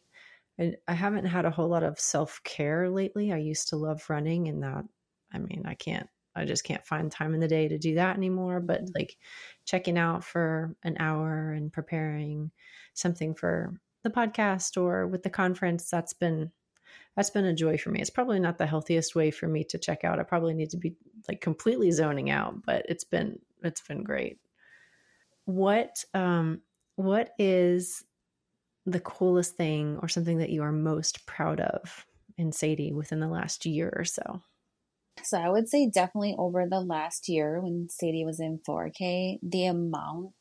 I, 0.60 0.74
I 0.88 0.94
haven't 0.94 1.26
had 1.26 1.46
a 1.46 1.52
whole 1.52 1.70
lot 1.70 1.84
of 1.84 2.00
self 2.00 2.42
care 2.44 2.90
lately. 2.90 3.32
I 3.32 3.38
used 3.38 3.70
to 3.70 3.78
love 3.78 4.04
running, 4.10 4.48
and 4.48 4.64
that, 4.64 4.84
I 5.34 5.38
mean, 5.40 5.64
I 5.66 5.76
can't 5.76 6.08
I 6.36 6.46
just 6.46 6.64
can't 6.64 6.86
find 6.86 7.12
time 7.12 7.34
in 7.34 7.40
the 7.40 7.48
day 7.48 7.68
to 7.68 7.78
do 7.78 7.96
that 7.96 8.16
anymore. 8.16 8.60
But 8.60 8.82
like 8.96 9.18
checking 9.66 9.98
out 9.98 10.24
for 10.24 10.76
an 10.84 10.98
hour 11.00 11.52
and 11.52 11.72
preparing 11.72 12.52
something 12.94 13.36
for 13.36 13.74
the 14.04 14.10
podcast 14.10 14.82
or 14.82 15.08
with 15.08 15.24
the 15.24 15.30
conference, 15.30 15.90
that's 15.90 16.14
been 16.14 16.52
that's 17.16 17.30
been 17.30 17.46
a 17.46 17.54
joy 17.54 17.78
for 17.78 17.90
me. 17.90 18.02
It's 18.02 18.10
probably 18.10 18.40
not 18.40 18.58
the 18.58 18.66
healthiest 18.66 19.16
way 19.16 19.32
for 19.32 19.48
me 19.48 19.64
to 19.66 19.78
check 19.78 20.04
out. 20.04 20.20
I 20.20 20.24
probably 20.24 20.54
need 20.54 20.70
to 20.72 20.78
be 20.78 20.96
like 21.28 21.42
completely 21.42 21.92
zoning 21.92 22.30
out, 22.30 22.66
but 22.66 22.86
it's 22.88 23.04
been 23.04 23.40
it's 23.64 23.82
been 23.82 24.04
great. 24.04 24.40
What 25.46 26.04
um 26.14 26.62
what 26.96 27.32
is 27.38 28.04
the 28.86 29.00
coolest 29.00 29.56
thing 29.56 29.98
or 30.02 30.08
something 30.08 30.40
that 30.40 30.50
you 30.50 30.64
are 30.64 30.72
most 30.72 31.26
proud 31.26 31.60
of 31.60 32.06
in 32.38 32.52
Saydee 32.52 32.94
within 32.94 33.20
the 33.20 33.28
last 33.28 33.66
year 33.66 33.94
or 33.96 34.06
so? 34.06 34.42
So 35.24 35.38
I 35.38 35.50
would 35.50 35.70
say 35.70 35.90
definitely 35.90 36.36
over 36.38 36.66
the 36.68 36.80
last 36.80 37.30
year 37.30 37.60
when 37.60 37.88
Saydee 37.88 38.26
was 38.26 38.40
in 38.40 38.60
4K, 38.68 39.40
the 39.44 39.66
amount 39.66 40.34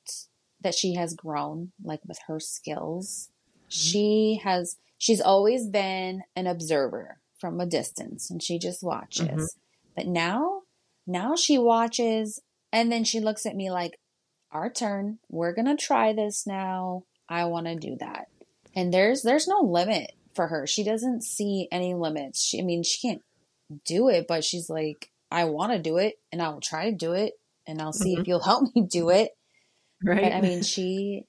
that 0.60 0.74
she 0.74 0.94
has 0.94 1.14
grown, 1.14 1.72
like 1.82 2.00
with 2.06 2.18
her 2.28 2.40
skills, 2.40 3.30
mm-hmm. 3.48 3.66
she 3.68 4.40
has 4.42 4.76
she's 4.98 5.20
always 5.20 5.66
been 5.66 6.22
an 6.36 6.46
observer 6.46 7.20
from 7.38 7.60
a 7.60 7.66
distance 7.66 8.30
and 8.30 8.42
she 8.42 8.58
just 8.58 8.82
watches. 8.82 9.26
Mm-hmm. 9.26 9.44
But 9.96 10.06
now, 10.06 10.62
now 11.06 11.34
she 11.34 11.58
watches 11.58 12.40
and 12.72 12.92
then 12.92 13.04
she 13.04 13.20
looks 13.20 13.46
at 13.46 13.56
me 13.56 13.70
like, 13.70 13.98
our 14.52 14.70
turn. 14.70 15.18
We're 15.28 15.54
going 15.54 15.66
to 15.66 15.76
try 15.76 16.12
this 16.12 16.46
now. 16.46 17.04
I 17.28 17.44
want 17.44 17.66
to 17.66 17.76
do 17.76 17.96
that. 18.00 18.28
And 18.74 18.92
there's, 18.92 19.22
there's 19.22 19.48
no 19.48 19.60
limit 19.60 20.12
for 20.34 20.48
her. 20.48 20.66
She 20.66 20.84
doesn't 20.84 21.22
see 21.22 21.68
any 21.70 21.94
limits. 21.94 22.42
She, 22.42 22.60
I 22.60 22.62
mean, 22.62 22.82
she 22.82 23.06
can't 23.06 23.22
do 23.84 24.08
it, 24.08 24.26
but 24.28 24.44
she's 24.44 24.70
like, 24.70 25.10
I 25.30 25.44
want 25.44 25.72
to 25.72 25.78
do 25.78 25.96
it 25.96 26.18
and 26.32 26.42
I 26.42 26.48
will 26.48 26.60
try 26.60 26.90
to 26.90 26.96
do 26.96 27.12
it 27.12 27.34
and 27.66 27.80
I'll 27.80 27.92
see 27.92 28.12
mm-hmm. 28.12 28.22
if 28.22 28.28
you'll 28.28 28.42
help 28.42 28.68
me 28.74 28.82
do 28.82 29.10
it. 29.10 29.30
Right. 30.02 30.22
But 30.22 30.32
I 30.32 30.40
mean, 30.40 30.62
she, 30.64 31.26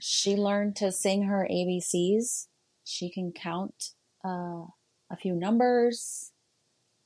she 0.00 0.36
learned 0.36 0.76
to 0.76 0.92
sing 0.92 1.24
her 1.24 1.46
ABCs 1.50 2.46
she 2.84 3.10
can 3.10 3.32
count 3.32 3.92
uh, 4.24 4.66
a 5.10 5.16
few 5.18 5.34
numbers. 5.34 6.32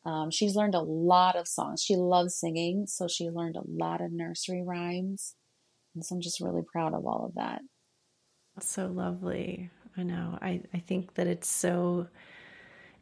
Um, 0.08 0.30
she's 0.30 0.56
learned 0.56 0.74
a 0.74 0.80
lot 0.80 1.36
of 1.36 1.46
songs. 1.46 1.82
She 1.82 1.94
loves 1.94 2.34
singing, 2.34 2.86
so 2.86 3.08
she 3.08 3.28
learned 3.28 3.56
a 3.56 3.62
lot 3.66 4.00
of 4.00 4.10
nursery 4.10 4.62
rhymes. 4.62 5.34
And 5.94 6.02
so 6.02 6.14
I'm 6.14 6.22
just 6.22 6.40
really 6.40 6.62
proud 6.62 6.94
of 6.94 7.04
all 7.04 7.26
of 7.26 7.34
that. 7.34 7.60
So 8.58 8.86
lovely. 8.86 9.70
I 9.98 10.04
know. 10.04 10.38
I, 10.40 10.62
I 10.72 10.78
think 10.78 11.14
that 11.14 11.26
it's 11.26 11.48
so, 11.48 12.08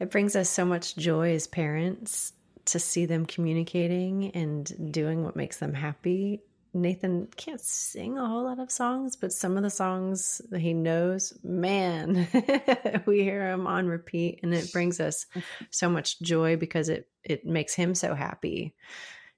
it 0.01 0.11
brings 0.11 0.35
us 0.35 0.51
so 0.51 0.64
much 0.64 0.97
joy 0.97 1.33
as 1.33 1.47
parents 1.47 2.33
to 2.64 2.81
see 2.81 3.07
them 3.07 3.25
communicating 3.25 4.33
and 4.33 4.92
doing 4.92 5.23
what 5.23 5.37
makes 5.37 5.59
them 5.59 5.75
happy 5.75 6.40
Nathan 6.76 7.28
can't 7.36 7.60
sing 7.60 8.18
a 8.18 8.26
whole 8.26 8.44
lot 8.44 8.58
of 8.58 8.70
songs, 8.70 9.16
but 9.16 9.32
some 9.32 9.56
of 9.56 9.62
the 9.62 9.70
songs 9.70 10.40
that 10.50 10.60
he 10.60 10.74
knows, 10.74 11.32
man, 11.42 12.28
we 13.06 13.22
hear 13.22 13.50
him 13.50 13.66
on 13.66 13.86
repeat 13.86 14.40
and 14.42 14.54
it 14.54 14.72
brings 14.72 15.00
us 15.00 15.26
so 15.70 15.88
much 15.88 16.20
joy 16.20 16.56
because 16.56 16.88
it 16.88 17.08
it 17.24 17.44
makes 17.44 17.74
him 17.74 17.94
so 17.94 18.14
happy. 18.14 18.74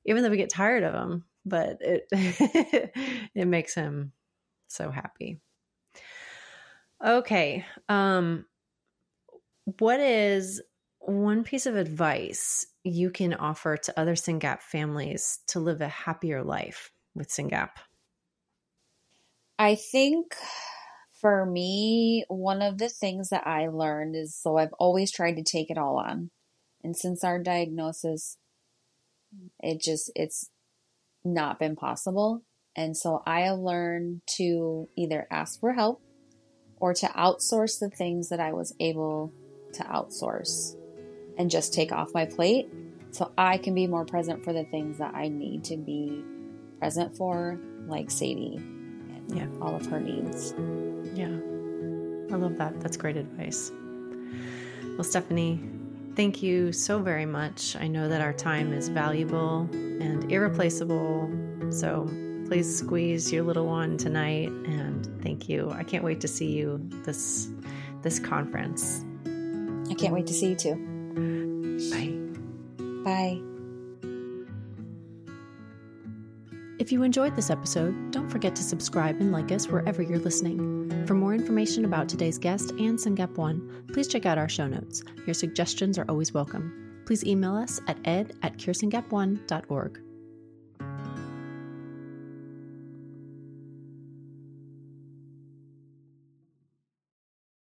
Even 0.04 0.22
though 0.22 0.30
we 0.30 0.36
get 0.36 0.50
tired 0.50 0.82
of 0.82 0.94
him, 0.94 1.24
but 1.44 1.78
it 1.80 2.08
it 3.34 3.46
makes 3.46 3.74
him 3.74 4.12
so 4.68 4.90
happy. 4.90 5.40
Okay. 7.04 7.64
Um 7.88 8.46
what 9.78 10.00
is 10.00 10.62
one 11.00 11.44
piece 11.44 11.66
of 11.66 11.76
advice 11.76 12.66
you 12.84 13.10
can 13.10 13.34
offer 13.34 13.76
to 13.76 14.00
other 14.00 14.14
SYNGAP 14.14 14.60
families 14.60 15.40
to 15.48 15.60
live 15.60 15.80
a 15.80 15.88
happier 15.88 16.42
life? 16.42 16.90
With 17.18 17.28
SYNGAP? 17.28 17.70
I 19.58 19.74
think 19.74 20.34
for 21.20 21.44
me, 21.44 22.24
one 22.28 22.62
of 22.62 22.78
the 22.78 22.88
things 22.88 23.30
that 23.30 23.46
I 23.46 23.66
learned 23.66 24.14
is 24.14 24.36
so 24.36 24.56
I've 24.56 24.72
always 24.74 25.10
tried 25.10 25.34
to 25.36 25.42
take 25.42 25.70
it 25.70 25.78
all 25.78 25.98
on. 25.98 26.30
And 26.84 26.96
since 26.96 27.24
our 27.24 27.40
diagnosis, 27.40 28.38
it 29.60 29.80
just, 29.80 30.12
it's 30.14 30.48
not 31.24 31.58
been 31.58 31.74
possible. 31.74 32.42
And 32.76 32.96
so 32.96 33.22
I 33.26 33.40
have 33.40 33.58
learned 33.58 34.22
to 34.36 34.88
either 34.96 35.26
ask 35.30 35.58
for 35.58 35.72
help 35.72 36.00
or 36.76 36.94
to 36.94 37.06
outsource 37.08 37.80
the 37.80 37.90
things 37.90 38.28
that 38.28 38.38
I 38.38 38.52
was 38.52 38.72
able 38.78 39.32
to 39.72 39.82
outsource 39.82 40.76
and 41.36 41.50
just 41.50 41.74
take 41.74 41.90
off 41.90 42.14
my 42.14 42.26
plate 42.26 42.68
so 43.10 43.32
I 43.36 43.58
can 43.58 43.74
be 43.74 43.88
more 43.88 44.04
present 44.04 44.44
for 44.44 44.52
the 44.52 44.64
things 44.64 44.98
that 44.98 45.14
I 45.14 45.28
need 45.28 45.64
to 45.64 45.76
be 45.76 46.22
present 46.78 47.16
for, 47.16 47.58
like 47.86 48.08
Saydee 48.08 48.56
and 48.56 49.36
yeah. 49.36 49.46
all 49.60 49.74
of 49.74 49.86
her 49.86 50.00
needs. 50.00 50.54
Yeah. 51.14 51.36
I 52.30 52.36
love 52.36 52.56
that. 52.58 52.80
That's 52.80 52.96
great 52.96 53.16
advice. 53.16 53.72
Well, 54.82 55.06
Stefanie, 55.06 55.58
thank 56.14 56.42
you 56.42 56.72
so 56.72 56.98
very 56.98 57.26
much. 57.26 57.76
I 57.76 57.86
know 57.86 58.08
that 58.08 58.20
our 58.20 58.32
time 58.32 58.72
is 58.72 58.88
valuable 58.88 59.68
and 59.72 60.30
irreplaceable. 60.30 61.30
So 61.70 62.08
please 62.46 62.78
squeeze 62.78 63.32
your 63.32 63.44
little 63.44 63.66
one 63.66 63.96
tonight 63.96 64.48
and 64.48 65.22
thank 65.22 65.48
you. 65.48 65.70
I 65.70 65.82
can't 65.84 66.04
wait 66.04 66.20
to 66.22 66.28
see 66.28 66.50
you 66.50 66.80
this 67.04 67.48
this 68.02 68.18
conference. 68.18 69.04
I 69.90 69.94
can't 69.94 70.12
wait 70.12 70.26
to 70.28 70.32
see 70.32 70.50
you 70.50 70.56
too. 70.56 70.74
Bye. 71.90 73.04
Bye. 73.04 73.47
If 76.78 76.92
you 76.92 77.02
enjoyed 77.02 77.34
this 77.34 77.50
episode, 77.50 78.12
don't 78.12 78.28
forget 78.28 78.54
to 78.54 78.62
subscribe 78.62 79.20
and 79.20 79.32
like 79.32 79.50
us 79.50 79.66
wherever 79.66 80.00
you're 80.00 80.20
listening. 80.20 81.04
For 81.06 81.14
more 81.14 81.34
information 81.34 81.84
about 81.84 82.08
today's 82.08 82.38
guest 82.38 82.70
and 82.70 82.96
SYNGAP 82.96 83.36
One, 83.36 83.84
please 83.92 84.06
check 84.06 84.26
out 84.26 84.38
our 84.38 84.48
show 84.48 84.68
notes. 84.68 85.02
Your 85.26 85.34
suggestions 85.34 85.98
are 85.98 86.04
always 86.08 86.32
welcome. 86.32 87.02
Please 87.04 87.24
email 87.24 87.56
us 87.56 87.80
at 87.88 87.98
ed 88.04 88.36
at 88.42 88.58
curesyngap1.org. 88.58 90.00